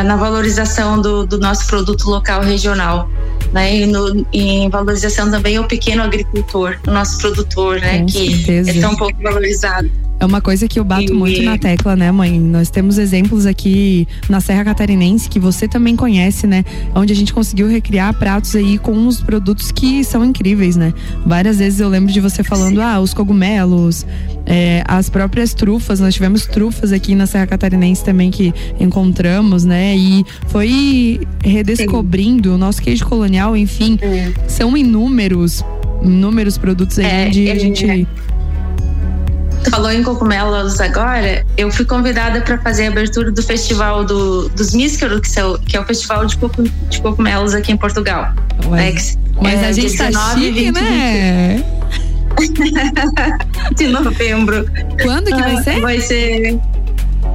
na 0.07 0.17
valorização 0.17 0.99
do, 1.03 1.27
do 1.27 1.39
nosso 1.39 1.67
produto 1.67 2.05
local 2.09 2.41
regional. 2.43 3.09
Né, 3.53 3.77
e, 3.77 3.87
no, 3.87 4.27
em 4.33 4.69
valorização 4.69 5.31
também 5.31 5.57
ao 5.57 5.65
pequeno 5.65 6.03
agricultor, 6.03 6.77
o 6.89 6.91
nosso 6.91 7.19
produtor, 7.19 7.79
né, 7.81 8.01
Com 8.01 8.07
que 8.07 8.37
certeza. 8.45 8.71
é 8.73 8.81
tão 8.81 8.97
pouco 8.97 9.23
valorizado. 9.23 9.89
É 10.21 10.25
uma 10.25 10.41
coisa 10.41 10.67
que 10.69 10.79
eu 10.79 10.85
bato 10.85 11.13
E- 11.13 11.15
muito 11.15 11.43
na 11.43 11.59
tecla, 11.59 11.97
né, 11.97 12.11
mãe? 12.11 12.39
Nós 12.41 12.71
temos 12.71 12.99
exemplos 12.99 13.45
aqui 13.47 14.07
na 14.29 14.41
Serra 14.41 14.65
Catarinense 14.65 15.29
que 15.29 15.39
você 15.39 15.67
também 15.69 15.97
conhece, 15.97 16.47
né? 16.47 16.65
Onde 16.95 17.13
a 17.13 17.17
gente 17.17 17.33
conseguiu 17.35 17.69
recriar 17.69 18.15
pratos 18.15 18.55
aí 18.57 18.79
com 18.79 19.07
os 19.07 19.21
produtos 19.21 19.71
que 19.71 20.03
são 20.05 20.25
incríveis, 20.25 20.77
né? 20.77 20.95
Várias 21.27 21.59
vezes 21.59 21.81
eu 21.81 21.89
lembro 21.89 22.13
de 22.13 22.21
você 22.21 22.43
falando, 22.43 22.81
ah, 22.81 23.01
os 23.01 23.13
cogumelos, 23.13 24.07
é, 24.47 24.83
as 24.87 25.11
próprias 25.11 25.53
trufas. 25.53 26.01
Nós 26.01 26.15
tivemos 26.15 26.47
trufas 26.47 26.93
aqui 26.93 27.15
na 27.15 27.27
Serra 27.27 27.47
Catarinense 27.49 28.03
também 28.05 28.31
que 28.31 28.55
encontramos, 28.81 29.65
né? 29.65 29.97
E 29.97 30.25
foi 30.47 31.21
redescobrindo 31.43 32.55
o 32.55 32.59
nosso 32.59 32.81
queijo 32.81 33.05
colonial, 33.07 33.57
enfim. 33.57 33.99
São 34.49 34.77
inúmeros, 34.77 35.63
inúmeros 36.03 36.57
produtos 36.57 36.99
aí 36.99 37.05
É, 37.05 37.27
onde 37.27 37.49
é, 37.49 37.53
a 37.53 37.59
gente. 37.59 37.85
Tu 37.87 38.34
falou 39.71 39.91
em 39.91 40.03
cogumelos 40.03 40.81
agora, 40.81 41.45
eu 41.57 41.71
fui 41.71 41.85
convidada 41.85 42.41
para 42.43 42.59
fazer 42.59 42.87
a 42.87 42.89
abertura 42.91 43.31
do 43.31 43.43
festival 43.43 44.05
do, 44.05 44.49
dos 44.51 44.73
Míscaros, 44.75 45.21
que, 45.21 45.29
são- 45.29 45.59
que 45.59 45.77
é 45.77 45.81
o 45.81 45.85
festival 45.85 46.27
de, 46.27 46.37
coco- 46.37 46.63
de 46.63 47.01
cogumelos 47.01 47.55
aqui 47.55 47.73
em 47.73 47.77
Portugal. 47.77 48.33
Mas, 48.69 49.17
É, 49.17 49.43
mas 49.43 49.63
é, 49.63 49.67
a 49.69 49.73
gente 49.73 49.89
dia 49.89 49.99
tá 49.99 50.07
19, 50.07 50.41
chique, 50.41 50.61
20, 50.65 50.75
né? 50.75 51.65
de 53.77 53.87
novembro. 53.89 54.67
Quando 55.03 55.27
que 55.27 55.37
vai 55.41 55.55
Ah, 55.57 55.63
ser? 55.63 55.81
Vai 55.81 56.01
ser 56.01 56.59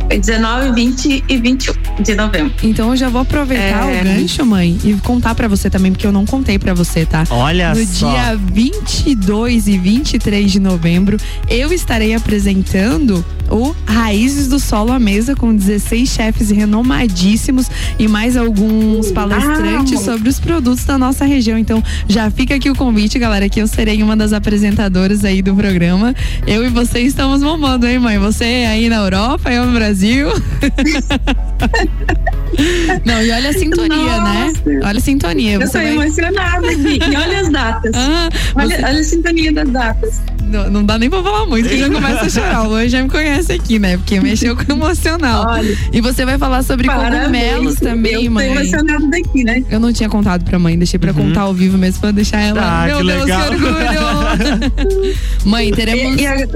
19, 0.09 0.71
20 0.73 1.23
e 1.27 1.37
21. 1.37 1.73
De 2.03 2.15
novembro. 2.15 2.53
Então 2.63 2.91
eu 2.91 2.97
já 2.97 3.09
vou 3.09 3.21
aproveitar 3.21 3.87
É. 3.87 4.01
o 4.01 4.03
gancho, 4.03 4.45
mãe, 4.45 4.77
e 4.83 4.93
contar 5.03 5.35
pra 5.35 5.47
você 5.47 5.69
também, 5.69 5.91
porque 5.91 6.05
eu 6.07 6.11
não 6.11 6.25
contei 6.25 6.57
pra 6.57 6.73
você, 6.73 7.05
tá? 7.05 7.23
Olha 7.29 7.73
no 7.73 7.85
só. 7.85 8.09
dia 8.09 8.35
22 8.35 9.67
e 9.67 9.77
23 9.77 10.51
de 10.51 10.59
novembro, 10.59 11.17
eu 11.49 11.71
estarei 11.73 12.13
apresentando 12.13 13.23
o 13.49 13.75
Raízes 13.85 14.47
do 14.47 14.59
Solo 14.59 14.91
à 14.91 14.99
Mesa 14.99 15.35
com 15.35 15.53
16 15.55 16.07
chefes 16.09 16.51
renomadíssimos 16.51 17.65
e 17.97 18.07
mais 18.07 18.37
alguns 18.37 19.11
palestrantes 19.11 19.93
Uau. 19.95 20.03
sobre 20.03 20.29
os 20.29 20.39
produtos 20.39 20.85
da 20.85 20.97
nossa 20.99 21.25
região. 21.25 21.57
Então, 21.57 21.83
já 22.07 22.29
fica 22.29 22.53
aqui 22.55 22.69
o 22.69 22.75
convite, 22.75 23.17
galera, 23.17 23.49
que 23.49 23.59
eu 23.59 23.67
serei 23.67 24.03
uma 24.03 24.15
das 24.15 24.33
apresentadoras 24.33 25.25
aí 25.25 25.41
do 25.41 25.55
programa. 25.55 26.13
Eu 26.45 26.63
e 26.63 26.69
você 26.69 26.99
estamos 27.01 27.41
bombando, 27.41 27.87
hein, 27.87 27.97
mãe? 27.99 28.19
Você 28.19 28.45
aí 28.69 28.87
na 28.87 28.97
Europa, 28.97 29.51
eu 29.51 29.65
no 29.65 29.73
Brasil. 29.73 30.27
Não, 33.05 33.21
e 33.23 33.31
olha 33.31 33.49
a 33.49 33.53
sintonia, 33.53 34.21
né? 34.21 34.53
Olha 34.83 34.97
a 34.97 35.01
sintonia. 35.01 35.53
Eu 35.53 35.59
tô 35.61 35.71
vai... 35.73 35.93
emocionada 35.93 36.67
aqui. 36.67 36.99
E 36.99 37.15
olha 37.15 37.39
as 37.41 37.49
datas. 37.49 37.91
Ah, 37.95 38.29
olha, 38.55 38.75
você- 38.77 38.85
olha 38.85 38.99
a 38.99 39.03
sintonia 39.03 39.53
das 39.53 39.69
datas. 39.69 40.21
Não, 40.49 40.69
não 40.69 40.83
dá 40.83 40.97
nem 40.97 41.09
pra 41.09 41.21
falar 41.21 41.45
muito, 41.45 41.69
que 41.69 41.77
já 41.77 41.89
começa 41.89 42.25
a 42.25 42.29
chorar. 42.29 42.63
O 42.63 42.69
Luan 42.69 42.87
já 42.89 43.01
me 43.03 43.09
conhece 43.09 43.51
aqui, 43.53 43.77
né? 43.79 43.97
Porque 43.97 44.19
mexeu 44.19 44.55
com 44.55 44.63
o 44.73 44.75
emocional. 44.75 45.45
Olha. 45.49 45.77
e 45.93 46.01
você 46.01 46.25
vai 46.25 46.37
falar 46.37 46.63
sobre 46.63 46.87
Parabéns. 46.87 47.21
cogumelos 47.21 47.75
também, 47.75 48.13
eu 48.13 48.23
tô 48.25 48.31
mãe. 48.31 48.51
emocionada 48.51 49.07
daqui, 49.07 49.43
né? 49.43 49.63
Eu 49.69 49.79
não 49.79 49.93
tinha 49.93 50.09
contado 50.09 50.43
pra 50.43 50.57
mãe, 50.59 50.77
deixei 50.77 50.99
pra 50.99 51.13
contar 51.13 51.41
ao 51.41 51.53
vivo 51.53 51.77
mesmo, 51.77 52.01
pra 52.01 52.11
deixar 52.11 52.39
ela. 52.41 52.61
Ah, 52.61 52.85
Meu 52.87 52.97
que 52.99 53.05
Deus, 53.05 53.21
legal. 53.21 53.47
que 53.47 53.53
orgulho! 53.55 55.13
mãe, 55.45 55.71
teremos. 55.71 56.19
E, 56.19 56.23
e 56.23 56.27
ag- 56.27 56.49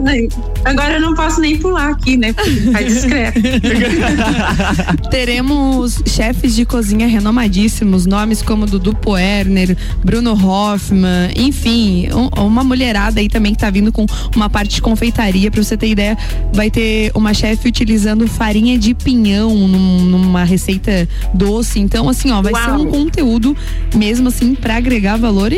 agora 0.66 0.94
eu 0.96 1.02
não 1.02 1.14
posso 1.16 1.40
nem 1.40 1.58
pular 1.58 1.90
aqui, 1.92 2.18
né? 2.18 2.34
Porque 2.34 2.52
Tá 2.72 2.82
discreto. 2.82 3.40
Teremos 5.10 6.02
chefes 6.06 6.56
de 6.56 6.66
cozinha 6.66 7.08
renomadíssimos, 7.08 8.06
nomes 8.06 8.42
como 8.42 8.66
Dudu 8.66 8.96
Poerner, 8.96 9.78
Bruno 10.04 10.34
Hoffman, 10.34 11.32
enfim, 11.36 12.08
um- 12.14 12.30
uma 12.46 12.64
mulherada 12.64 13.20
aí 13.20 13.28
também 13.28 13.54
que 13.54 13.60
tá 13.60 13.70
vindo 13.70 13.83
com 13.92 14.06
uma 14.36 14.50
parte 14.50 14.76
de 14.76 14.82
confeitaria, 14.82 15.50
pra 15.52 15.64
você 15.64 15.76
ter 15.78 15.88
ideia, 15.90 16.18
vai 16.54 16.70
ter 16.70 17.12
uma 17.16 17.34
chefe 17.34 17.68
utilizando 17.68 18.28
farinha 18.28 18.78
de 18.78 18.94
pinhão 18.94 19.56
num- 19.68 20.06
numa 20.06 20.44
receita 20.44 21.08
doce, 21.34 21.80
então 21.80 22.08
assim, 22.10 22.32
ó, 22.32 22.42
vai 22.42 22.54
ser 22.54 22.70
Uau. 22.70 22.82
um 22.82 22.86
conteúdo 22.88 23.56
mesmo 23.96 24.28
assim 24.30 24.56
pra 24.56 24.78
agregar 24.78 25.18
valor 25.18 25.52
e, 25.52 25.58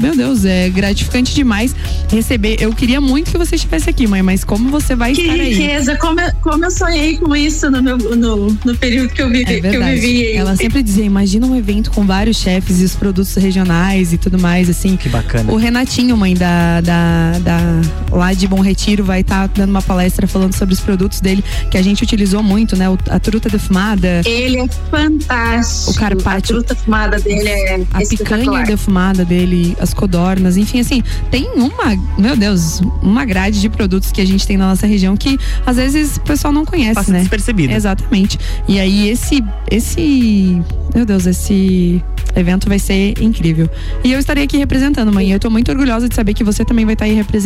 meu 0.00 0.16
Deus, 0.16 0.44
é 0.44 0.68
gratificante 0.68 1.34
demais 1.34 1.74
receber. 2.10 2.56
Eu 2.60 2.72
queria 2.72 3.00
muito 3.00 3.30
que 3.30 3.38
você 3.38 3.56
estivesse 3.56 3.88
aqui, 3.90 4.06
mãe, 4.06 4.22
mas 4.22 4.44
como 4.44 4.70
você 4.70 4.94
vai 4.94 5.12
Que 5.12 5.22
estar 5.22 5.32
aí? 5.34 5.54
riqueza, 5.54 5.96
como 5.96 6.20
eu, 6.20 6.32
como 6.42 6.64
eu 6.64 6.70
sonhei 6.70 7.16
com 7.16 7.34
isso 7.34 7.70
no, 7.70 7.82
meu, 7.82 7.96
no, 7.98 8.46
no 8.64 8.76
período 8.76 9.10
que 9.10 9.22
eu 9.22 9.28
vivi. 9.30 9.54
É 9.54 9.60
que 9.60 9.76
eu 9.76 9.84
vivi. 9.84 10.32
Ela 10.32 10.56
sempre 10.56 10.82
dizia, 10.82 11.04
imagina 11.04 11.46
um 11.46 11.54
evento 11.56 11.90
com 11.90 12.04
vários 12.06 12.36
chefes 12.38 12.80
e 12.80 12.84
os 12.84 12.94
produtos 12.94 13.34
regionais 13.34 14.12
e 14.12 14.18
tudo 14.18 14.38
mais, 14.38 14.68
assim. 14.68 14.96
Que 14.96 15.08
bacana. 15.08 15.50
O 15.52 15.56
Renatinho, 15.56 16.16
mãe 16.16 16.34
da, 16.34 16.80
da, 16.80 17.38
da- 17.48 17.80
lá 18.16 18.34
de 18.34 18.46
Bom 18.46 18.60
Retiro, 18.60 19.02
vai 19.04 19.20
estar 19.22 19.48
dando 19.48 19.70
uma 19.70 19.80
palestra 19.80 20.26
falando 20.26 20.54
sobre 20.54 20.74
os 20.74 20.80
produtos 20.80 21.18
dele, 21.20 21.42
que 21.70 21.78
a 21.78 21.82
gente 21.82 22.02
utilizou 22.02 22.42
muito, 22.42 22.76
né? 22.76 22.90
O- 22.90 22.98
a 23.08 23.18
truta 23.18 23.48
defumada, 23.48 24.20
Ele 24.26 24.58
é 24.58 24.68
fantástico. 24.90 25.92
O 25.92 25.94
carpaccio. 25.94 26.36
A 26.36 26.40
truta 26.42 26.74
fumada 26.74 27.18
dele 27.18 27.48
é 27.48 27.80
a 27.94 27.98
picanha 28.00 28.64
defumada 28.64 29.24
dele, 29.24 29.74
as 29.80 29.94
codornas, 29.94 30.58
enfim, 30.58 30.80
assim, 30.80 31.02
tem 31.30 31.48
uma, 31.54 31.96
meu 32.18 32.36
Deus, 32.36 32.80
uma 33.02 33.24
grade 33.24 33.60
de 33.62 33.70
produtos 33.70 34.12
que 34.12 34.20
a 34.20 34.26
gente 34.26 34.46
tem 34.46 34.58
na 34.58 34.68
nossa 34.68 34.86
região 34.86 35.16
que 35.16 35.38
às 35.64 35.76
vezes 35.76 36.16
o 36.18 36.20
pessoal 36.20 36.52
não 36.52 36.66
conhece, 36.66 36.94
Passa 36.96 37.12
né? 37.12 37.20
despercebido. 37.20 37.72
Exatamente. 37.72 38.38
E 38.68 38.78
aí 38.78 39.08
esse 39.08 39.42
esse, 39.70 40.60
meu 40.94 41.06
Deus, 41.06 41.24
esse 41.24 42.02
evento 42.36 42.68
vai 42.68 42.78
ser 42.78 43.14
incrível. 43.20 43.68
E 44.04 44.12
eu 44.12 44.18
estarei 44.18 44.44
aqui 44.44 44.56
representando, 44.58 45.12
mãe. 45.12 45.30
Eu 45.30 45.38
tô 45.40 45.48
muito 45.50 45.70
orgulhosa 45.70 46.08
de 46.08 46.14
saber 46.14 46.34
que 46.34 46.44
você 46.44 46.64
também 46.64 46.84
vai 46.84 46.92
estar 46.94 47.04
aí 47.06 47.14
representando. 47.14 47.37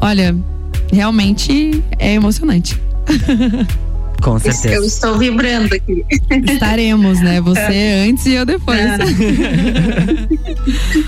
Olha, 0.00 0.36
realmente 0.92 1.82
é 1.98 2.14
emocionante. 2.14 2.80
Com 4.26 4.34
Eu 4.34 4.40
certeza. 4.40 4.84
estou 4.84 5.16
vibrando 5.16 5.72
aqui. 5.72 6.04
Estaremos, 6.52 7.20
né? 7.20 7.40
Você 7.40 8.08
antes 8.08 8.26
e 8.26 8.32
eu 8.32 8.44
depois. 8.44 8.80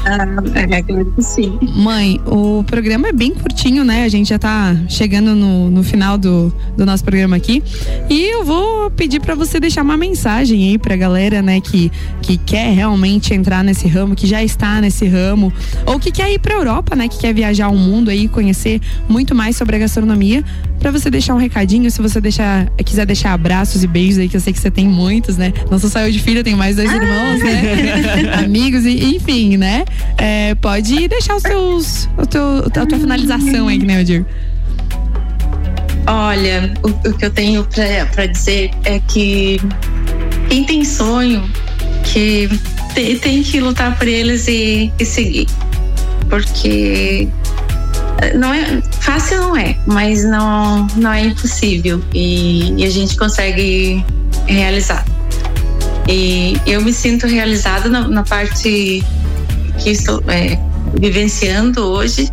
Ah, 0.05 0.29
é, 0.55 0.83
claro 0.85 1.13
que 1.17 1.23
sim. 1.25 1.59
Mãe, 1.75 2.21
o 2.25 2.63
programa 2.63 3.09
é 3.09 3.13
bem 3.13 3.35
curtinho, 3.35 3.83
né? 3.83 4.05
A 4.05 4.09
gente 4.09 4.29
já 4.29 4.39
tá 4.39 4.77
chegando 4.89 5.35
no, 5.35 5.69
no 5.69 5.83
final 5.83 6.17
do, 6.17 6.55
do 6.77 6.87
nosso 6.87 7.03
programa 7.03 7.35
aqui. 7.35 7.61
E 8.09 8.25
eu 8.25 8.45
vou 8.45 8.89
pedir 8.93 9.21
pra 9.21 9.35
você 9.35 9.59
deixar 9.59 9.83
uma 9.83 9.97
mensagem 9.97 10.69
aí 10.69 10.79
pra 10.79 10.95
galera, 10.95 11.43
né, 11.43 11.61
que, 11.61 11.91
que 12.23 12.39
quer 12.39 12.73
realmente 12.73 13.35
entrar 13.35 13.65
nesse 13.65 13.89
ramo, 13.89 14.15
que 14.15 14.29
já 14.29 14.45
está 14.45 14.81
nesse 14.81 15.09
ramo, 15.09 15.53
ou 15.85 15.99
que 15.99 16.13
quer 16.13 16.33
ir 16.33 16.39
pra 16.39 16.55
Europa, 16.55 16.95
né, 16.95 17.09
que 17.09 17.19
quer 17.19 17.35
viajar 17.35 17.69
o 17.69 17.77
mundo 17.77 18.11
aí, 18.11 18.29
conhecer 18.29 18.81
muito 19.09 19.35
mais 19.35 19.57
sobre 19.57 19.75
a 19.75 19.81
gastronomia. 19.81 20.45
Pra 20.79 20.93
você 20.93 21.11
deixar 21.11 21.35
um 21.35 21.39
recadinho, 21.39 21.91
se 21.91 22.01
você 22.01 22.21
deixar, 22.21 22.71
quiser 22.85 23.08
deixar 23.09 23.33
abraços 23.33 23.83
e 23.83 23.87
beijos 23.89 24.19
aí, 24.19 24.29
que 24.29 24.37
eu 24.37 24.41
sei 24.41 24.53
que 24.53 24.61
você 24.61 24.71
tem 24.71 24.87
muitos, 24.87 25.37
né? 25.37 25.53
Não 25.71 25.79
só 25.79 25.89
saiu 25.89 26.13
de 26.13 26.21
filha, 26.21 26.45
tem 26.45 26.55
mais 26.55 26.77
dois 26.77 26.89
irmãos, 26.93 27.41
né? 27.41 28.35
Amigos, 28.45 28.85
e, 28.85 29.17
enfim, 29.17 29.57
né? 29.57 29.85
É, 30.17 30.55
pode 30.55 31.09
deixar 31.09 31.35
os 31.35 31.43
seus, 31.43 32.09
o 32.17 32.25
teu, 32.25 32.43
a 32.67 32.87
tua 32.87 32.99
finalização 32.99 33.67
aí, 33.67 33.79
que 33.79 33.85
nem 33.87 33.97
eu 33.97 34.05
digo. 34.05 34.27
Olha, 36.07 36.73
o, 36.83 36.89
o 37.09 37.13
que 37.19 37.25
eu 37.27 37.31
tenho 37.31 37.65
pra, 37.65 38.07
pra 38.13 38.27
dizer 38.27 38.71
é 38.85 38.99
que 39.09 39.61
quem 40.49 40.65
tem 40.65 40.85
sonho, 40.85 41.43
que 42.05 42.49
te- 42.95 43.17
tem 43.17 43.43
que 43.43 43.61
lutar 43.61 43.97
por 43.99 44.09
eles 44.09 44.49
e, 44.49 44.91
e 44.99 45.05
seguir. 45.05 45.47
Porque 46.31 47.29
não 48.49 48.55
é 48.55 48.83
fácil 49.01 49.41
não 49.41 49.57
é, 49.57 49.77
mas 49.87 50.25
não 50.25 50.87
não 50.97 51.13
é 51.13 51.27
impossível 51.27 52.03
e, 52.15 52.73
e 52.81 52.85
a 52.85 52.91
gente 52.91 53.17
consegue 53.17 54.05
realizar. 54.47 55.05
E 56.09 56.59
eu 56.67 56.81
me 56.81 56.93
sinto 56.93 57.27
realizada 57.27 57.89
na, 57.89 58.09
na 58.09 58.23
parte 58.23 59.05
que 59.79 59.91
estou 59.91 60.23
é, 60.29 60.59
vivenciando 60.99 61.83
hoje. 61.83 62.31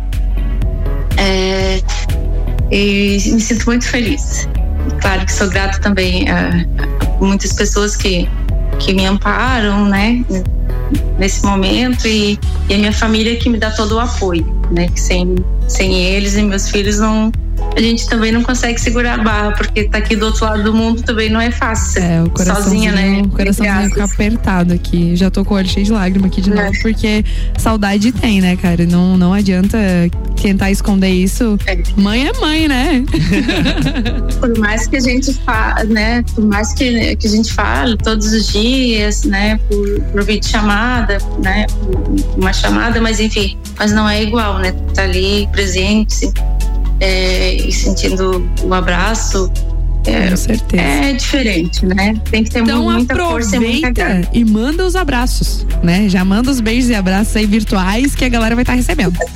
É, 1.18 1.82
e 2.70 3.18
me 3.32 3.40
sinto 3.40 3.66
muito 3.66 3.86
feliz. 3.86 4.48
Claro 5.02 5.26
que 5.26 5.32
sou 5.32 5.48
grata 5.48 5.78
também 5.80 6.26
a, 6.30 6.48
a 6.78 7.24
muitas 7.24 7.52
pessoas 7.52 7.96
que, 7.96 8.26
que 8.78 8.94
me 8.94 9.04
amparam, 9.04 9.86
né, 9.86 10.24
nesse 11.18 11.44
momento 11.44 12.08
e, 12.08 12.38
e 12.68 12.74
a 12.74 12.78
minha 12.78 12.92
família 12.92 13.36
que 13.36 13.50
me 13.50 13.58
dá 13.58 13.70
todo 13.70 13.96
o 13.96 14.00
apoio, 14.00 14.46
né, 14.70 14.88
que 14.88 15.00
sem, 15.00 15.36
sem 15.68 16.04
eles 16.04 16.36
meus 16.44 16.68
filhos 16.68 16.98
não 16.98 17.32
a 17.76 17.80
gente 17.80 18.08
também 18.08 18.32
não 18.32 18.42
consegue 18.42 18.80
segurar 18.80 19.20
a 19.20 19.22
barra 19.22 19.52
porque 19.52 19.84
tá 19.84 19.98
aqui 19.98 20.16
do 20.16 20.24
outro 20.26 20.46
lado 20.46 20.62
do 20.64 20.72
mundo 20.72 21.02
também 21.02 21.28
não 21.28 21.38
é 21.38 21.50
fácil. 21.50 22.02
É, 22.02 22.22
o 22.22 22.30
sozinha, 22.42 22.90
né? 22.90 23.20
o 23.22 23.28
coraçãozinho 23.28 23.88
fica 23.90 24.04
apertado 24.04 24.72
aqui. 24.72 25.14
Já 25.14 25.30
tô 25.30 25.44
com 25.44 25.52
o 25.52 25.56
olho 25.58 25.68
cheio 25.68 25.84
de 25.84 25.92
lágrima 25.92 26.26
aqui 26.26 26.40
de 26.40 26.50
É. 26.50 26.54
novo, 26.54 26.72
porque 26.80 27.22
saudade 27.58 28.12
tem, 28.12 28.40
né, 28.40 28.56
cara? 28.56 28.86
Não, 28.86 29.18
não 29.18 29.34
adianta 29.34 29.76
tentar 30.40 30.70
esconder 30.70 31.10
isso. 31.10 31.58
Mãe 31.96 32.26
é 32.26 32.32
mãe, 32.40 32.66
né? 32.66 33.04
por 34.40 34.58
mais 34.58 34.86
que 34.86 34.96
a 34.96 35.00
gente 35.00 35.34
fale, 35.34 35.92
né? 35.92 36.24
Por 36.34 36.44
mais 36.46 36.72
que, 36.72 37.14
que 37.16 37.26
a 37.26 37.30
gente 37.30 37.52
fale 37.52 37.96
todos 37.98 38.32
os 38.32 38.48
dias, 38.52 39.24
né? 39.24 39.60
Por, 39.68 40.00
por 40.12 40.24
vídeo 40.24 40.48
chamada, 40.48 41.18
né? 41.42 41.66
Por 41.68 42.38
uma 42.38 42.54
chamada, 42.54 43.02
mas 43.02 43.20
enfim, 43.20 43.58
mas 43.78 43.92
não 43.92 44.08
é 44.08 44.22
igual, 44.22 44.60
né? 44.60 44.72
Tá 44.94 45.02
ali 45.02 45.46
presente 45.52 46.32
é, 47.00 47.54
e 47.54 47.72
sentindo 47.72 48.48
o 48.62 48.74
abraço. 48.74 49.50
É, 50.06 50.30
Com 50.30 50.36
certeza. 50.36 50.82
é 50.82 51.12
diferente, 51.14 51.84
né? 51.84 52.14
Tem 52.30 52.44
que 52.44 52.50
ter 52.50 52.60
Então 52.60 52.84
muita 52.84 53.16
força 53.16 53.56
e 53.56 53.58
muita 53.58 53.88
aproveita 53.88 53.90
garra. 53.92 54.28
e 54.32 54.44
manda 54.44 54.86
os 54.86 54.94
abraços, 54.94 55.66
né? 55.82 56.08
Já 56.08 56.24
manda 56.24 56.48
os 56.48 56.60
beijos 56.60 56.88
e 56.90 56.94
abraços 56.94 57.34
aí 57.34 57.44
virtuais 57.44 58.14
que 58.14 58.24
a 58.24 58.28
galera 58.28 58.54
vai 58.54 58.62
estar 58.62 58.74
recebendo. 58.74 59.16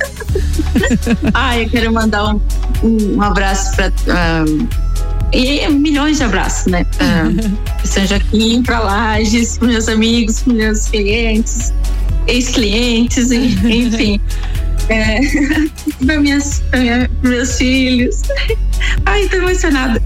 Ah, 1.33 1.59
eu 1.59 1.69
quero 1.69 1.91
mandar 1.93 2.33
um, 2.33 2.41
um, 2.83 3.15
um 3.17 3.21
abraço 3.21 3.75
para 3.75 3.91
e 5.33 5.67
milhões 5.69 6.17
de 6.17 6.23
abraços, 6.23 6.71
né? 6.71 6.85
Pra 6.97 7.25
São 7.83 8.05
Joaquim, 8.05 8.61
para 8.63 8.79
Lages, 8.79 9.57
para 9.57 9.67
meus 9.67 9.87
amigos, 9.87 10.41
para 10.41 10.53
meus 10.53 10.87
clientes, 10.87 11.73
ex-clientes, 12.27 13.31
enfim. 13.31 14.19
É, 14.91 15.19
para 16.05 16.19
minhas, 16.19 16.61
minha- 16.73 17.09
pros 17.21 17.31
meus 17.31 17.57
filhos. 17.57 18.21
Ai, 19.05 19.27
tô 19.29 19.37
emocionada. 19.37 20.01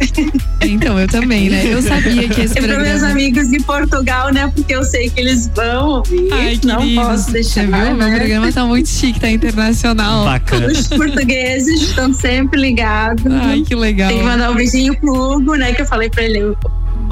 Então, 0.61 0.99
eu 0.99 1.07
também, 1.07 1.49
né? 1.49 1.63
Eu 1.65 1.81
sabia 1.81 2.27
que 2.27 2.41
esse 2.41 2.59
E 2.59 2.61
para 2.61 2.77
meus 2.79 3.03
amigos 3.03 3.49
de 3.49 3.59
Portugal, 3.63 4.33
né? 4.33 4.51
Porque 4.53 4.75
eu 4.75 4.83
sei 4.83 5.09
que 5.09 5.19
eles 5.21 5.47
vão 5.55 5.87
ouvir. 5.89 6.27
Ai, 6.33 6.59
não 6.63 6.81
queridos, 6.81 7.05
posso 7.05 7.31
deixar. 7.31 7.61
Você 7.61 7.67
viu? 7.67 7.95
Meu 7.95 8.09
né? 8.09 8.17
programa 8.17 8.51
tá 8.51 8.65
muito 8.65 8.89
chique, 8.89 9.19
tá 9.19 9.29
internacional. 9.29 10.25
Bacana. 10.25 10.67
Os 10.67 10.87
portugueses 10.87 11.81
estão 11.81 12.13
sempre 12.13 12.59
ligados. 12.59 13.25
Ai, 13.31 13.61
que 13.61 13.75
legal. 13.75 14.09
Tem 14.09 14.19
que 14.19 14.25
mandar 14.25 14.51
um 14.51 14.55
beijinho 14.55 14.95
pro 14.99 15.13
Hugo, 15.13 15.55
né? 15.55 15.73
Que 15.73 15.81
eu 15.81 15.85
falei 15.85 16.09
pra 16.09 16.23
ele. 16.23 16.39
eu 16.39 16.57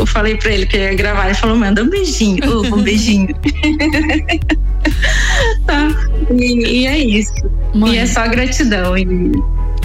falei 0.05 0.35
pra 0.35 0.51
ele 0.51 0.65
que 0.65 0.77
ia 0.77 0.93
gravar, 0.95 1.25
ele 1.25 1.35
falou, 1.35 1.55
manda 1.55 1.81
um 1.81 1.89
beijinho, 1.89 2.43
um 2.75 2.81
beijinho. 2.81 3.33
tá. 5.65 5.87
E, 6.31 6.81
e, 6.81 6.87
é 6.87 6.97
isso. 6.99 7.31
Mãe. 7.73 7.95
E 7.95 7.97
é 7.97 8.05
só 8.05 8.27
gratidão. 8.27 8.97
E 8.97 9.05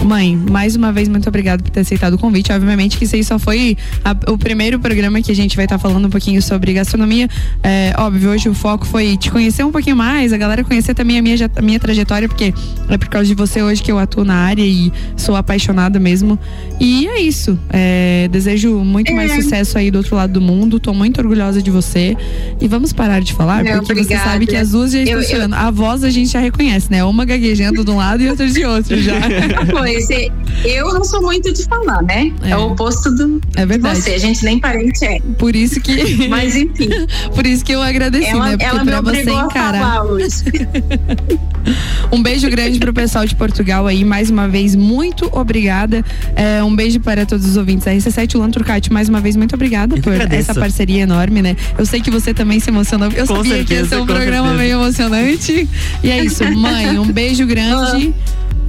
Mãe, 0.03 0.35
mais 0.35 0.75
uma 0.75 0.91
vez, 0.91 1.07
muito 1.07 1.27
obrigada 1.27 1.61
por 1.61 1.69
ter 1.69 1.81
aceitado 1.81 2.13
o 2.13 2.17
convite. 2.17 2.51
Obviamente 2.51 2.97
que 2.97 3.03
isso 3.03 3.15
aí 3.15 3.23
só 3.23 3.37
foi 3.37 3.77
a, 4.03 4.15
o 4.31 4.37
primeiro 4.37 4.79
programa 4.79 5.21
que 5.21 5.31
a 5.31 5.35
gente 5.35 5.55
vai 5.55 5.65
estar 5.65 5.77
tá 5.77 5.79
falando 5.79 6.05
um 6.05 6.09
pouquinho 6.09 6.41
sobre 6.41 6.73
gastronomia. 6.73 7.27
É, 7.61 7.93
óbvio, 7.97 8.29
hoje 8.29 8.49
o 8.49 8.53
foco 8.53 8.85
foi 8.85 9.17
te 9.17 9.29
conhecer 9.29 9.63
um 9.63 9.71
pouquinho 9.71 9.95
mais, 9.95 10.31
a 10.31 10.37
galera 10.37 10.63
conhecer 10.63 10.93
também 10.93 11.17
a 11.17 11.21
minha, 11.21 11.35
a 11.55 11.61
minha 11.61 11.79
trajetória, 11.79 12.27
porque 12.27 12.53
é 12.87 12.97
por 12.97 13.09
causa 13.09 13.27
de 13.27 13.35
você 13.35 13.61
hoje 13.61 13.83
que 13.83 13.91
eu 13.91 13.99
atuo 13.99 14.23
na 14.23 14.35
área 14.35 14.63
e 14.63 14.91
sou 15.17 15.35
apaixonada 15.35 15.99
mesmo. 15.99 16.39
E 16.79 17.07
é 17.07 17.21
isso. 17.21 17.59
É, 17.69 18.29
desejo 18.31 18.77
muito 18.79 19.13
mais 19.13 19.31
é. 19.31 19.41
sucesso 19.41 19.77
aí 19.77 19.91
do 19.91 19.97
outro 19.97 20.15
lado 20.15 20.33
do 20.33 20.41
mundo. 20.41 20.79
Tô 20.79 20.93
muito 20.93 21.19
orgulhosa 21.19 21.61
de 21.61 21.69
você. 21.69 22.15
E 22.59 22.67
vamos 22.67 22.93
parar 22.93 23.19
de 23.19 23.33
falar, 23.33 23.63
Não, 23.63 23.79
porque 23.79 23.91
obrigada. 23.91 24.23
você 24.23 24.29
sabe 24.29 24.47
que 24.47 24.55
as 24.55 24.71
duas 24.71 24.91
já 24.91 24.99
estão 25.01 25.21
chorando. 25.23 25.53
A 25.53 25.69
voz 25.69 26.03
a 26.03 26.09
gente 26.09 26.29
já 26.31 26.39
reconhece, 26.39 26.89
né? 26.89 27.03
Uma 27.03 27.25
gaguejando 27.25 27.83
de 27.83 27.91
um 27.91 27.97
lado 27.97 28.23
e 28.23 28.29
outra 28.29 28.47
de 28.47 28.65
outro 28.65 29.01
já. 29.01 29.19
Pois, 29.93 30.65
eu 30.65 30.93
não 30.93 31.03
sou 31.03 31.21
muito 31.21 31.51
de 31.53 31.63
falar, 31.65 32.01
né? 32.03 32.31
É, 32.43 32.51
é 32.51 32.57
o 32.57 32.71
oposto 32.71 33.11
do, 33.11 33.41
é 33.55 33.65
verdade. 33.65 33.95
de 33.95 34.01
você. 34.01 34.11
A 34.11 34.17
gente 34.17 34.43
nem 34.43 34.59
parente 34.59 35.05
é. 35.05 35.19
Por 35.37 35.55
isso 35.55 35.79
que. 35.79 35.99
Mas 36.27 36.55
enfim. 36.55 36.89
Por 37.33 37.45
isso 37.45 37.63
que 37.63 37.71
eu 37.71 37.81
agradeci, 37.81 38.27
ela, 38.27 38.45
né? 38.45 38.51
Porque 38.51 38.65
ela 38.65 38.85
pra 38.85 39.01
você 39.01 39.31
encarar. 39.31 40.03
um 42.11 42.21
beijo 42.21 42.49
grande 42.49 42.79
pro 42.79 42.93
pessoal 42.93 43.25
de 43.25 43.35
Portugal 43.35 43.87
aí, 43.87 44.03
mais 44.03 44.29
uma 44.29 44.47
vez, 44.47 44.75
muito 44.75 45.29
obrigada. 45.31 46.03
É, 46.35 46.63
um 46.63 46.75
beijo 46.75 46.99
para 46.99 47.25
todos 47.25 47.45
os 47.45 47.57
ouvintes 47.57 47.85
da 47.85 47.91
RC7, 47.91 48.35
o 48.35 48.51
Turcati, 48.51 48.91
mais 48.91 49.09
uma 49.09 49.21
vez, 49.21 49.35
muito 49.35 49.55
obrigada 49.55 49.95
eu 49.95 50.01
por 50.01 50.13
essa 50.13 50.53
parceria 50.53 51.03
enorme, 51.03 51.41
né? 51.41 51.55
Eu 51.77 51.85
sei 51.85 52.01
que 52.01 52.09
você 52.09 52.33
também 52.33 52.59
se 52.59 52.69
emocionou. 52.69 53.09
Eu 53.11 53.27
com 53.27 53.37
sabia 53.37 53.57
certeza, 53.57 53.65
que 53.65 53.73
ia 53.73 53.85
ser 53.85 53.95
um 53.97 54.05
programa 54.05 54.49
certeza. 54.49 54.57
meio 54.57 54.73
emocionante. 54.73 55.69
E 56.03 56.11
é 56.11 56.23
isso, 56.23 56.43
mãe, 56.51 56.97
um 56.99 57.11
beijo 57.11 57.45
grande. 57.45 58.13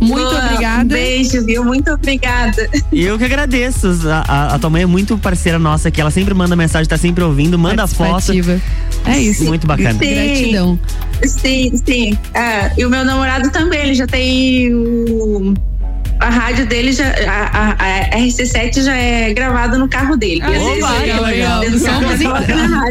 Muito 0.01 0.31
Boa, 0.31 0.45
obrigada. 0.45 0.85
Um 0.85 0.89
beijo, 0.89 1.45
viu? 1.45 1.65
Muito 1.65 1.91
obrigada. 1.91 2.69
E 2.91 3.05
eu 3.05 3.19
que 3.19 3.25
agradeço. 3.25 3.89
A, 4.09 4.25
a, 4.27 4.55
a, 4.55 4.59
tua 4.59 4.71
mãe 4.71 4.83
é 4.83 4.87
muito 4.87 5.19
parceira 5.19 5.59
nossa, 5.59 5.91
que 5.91 6.01
ela 6.01 6.11
sempre 6.11 6.33
manda 6.33 6.57
mensagem, 6.57 6.89
tá 6.89 6.97
sempre 6.97 7.23
ouvindo, 7.23 7.59
manda 7.59 7.87
foto. 7.87 8.33
É 9.07 9.19
isso. 9.19 9.45
Muito 9.45 9.67
bacana. 9.67 9.99
Sim, 9.99 10.15
Gratidão. 10.15 10.79
Sim, 11.25 11.73
sim. 11.87 12.19
Ah, 12.35 12.71
e 12.77 12.85
o 12.85 12.91
meu 12.91 13.05
namorado 13.05 13.51
também, 13.51 13.81
ele 13.81 13.95
já 13.95 14.07
tem 14.07 14.75
o 14.75 15.55
a 16.21 16.29
rádio 16.29 16.67
dele 16.67 16.93
já. 16.93 17.07
A, 17.27 17.71
a, 17.71 18.15
a 18.15 18.19
RC7 18.19 18.83
já 18.83 18.95
é 18.95 19.33
gravada 19.33 19.79
no 19.79 19.89
carro 19.89 20.17
dele. 20.17 20.43
Ah, 20.43 20.51
opa, 20.51 20.99
legal, 20.99 21.23
legal. 21.23 21.63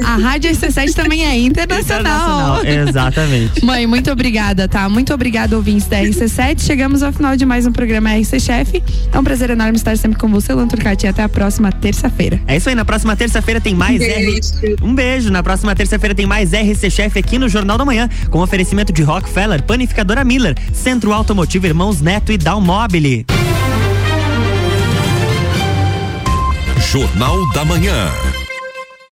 a 0.03 0.15
rádio 0.17 0.51
RC7 0.51 0.93
também 0.93 1.25
é 1.25 1.37
internacional. 1.37 2.59
internacional. 2.59 2.87
Exatamente. 2.89 3.63
Mãe, 3.63 3.85
muito 3.85 4.11
obrigada, 4.11 4.67
tá? 4.67 4.89
Muito 4.89 5.13
obrigada, 5.13 5.55
ouvintes 5.55 5.87
da 5.87 6.01
RC7. 6.01 6.61
Chegamos 6.61 7.03
ao 7.03 7.13
final 7.13 7.35
de 7.35 7.45
mais 7.45 7.67
um 7.67 7.71
programa 7.71 8.09
RC 8.15 8.39
Chef. 8.39 8.83
É 9.13 9.19
um 9.19 9.23
prazer 9.23 9.51
enorme 9.51 9.77
estar 9.77 9.95
sempre 9.95 10.17
com 10.17 10.27
você, 10.27 10.53
Luan 10.53 10.67
Turcati. 10.67 11.05
Até 11.05 11.23
a 11.23 11.29
próxima 11.29 11.71
terça-feira. 11.71 12.41
É 12.47 12.57
isso 12.57 12.67
aí, 12.67 12.75
na 12.75 12.85
próxima 12.85 13.15
terça-feira 13.15 13.61
tem 13.61 13.75
mais 13.75 13.99
beijo. 13.99 14.53
R... 14.61 14.75
Um 14.81 14.95
beijo. 14.95 15.31
Na 15.31 15.43
próxima 15.43 15.75
terça-feira 15.75 16.15
tem 16.15 16.25
mais 16.25 16.51
RC 16.51 16.89
Chef 16.89 17.19
aqui 17.19 17.37
no 17.37 17.47
Jornal 17.47 17.77
da 17.77 17.85
Manhã, 17.85 18.09
com 18.31 18.39
oferecimento 18.39 18.91
de 18.91 19.03
Rockefeller, 19.03 19.61
Panificadora 19.63 20.23
Miller, 20.23 20.55
Centro 20.73 21.13
Automotivo 21.13 21.67
Irmãos 21.67 22.01
Neto 22.01 22.31
e 22.31 22.37
Dalmobile. 22.37 23.18
Jornal 26.91 27.37
da 27.53 27.65
Manhã. 27.65 28.38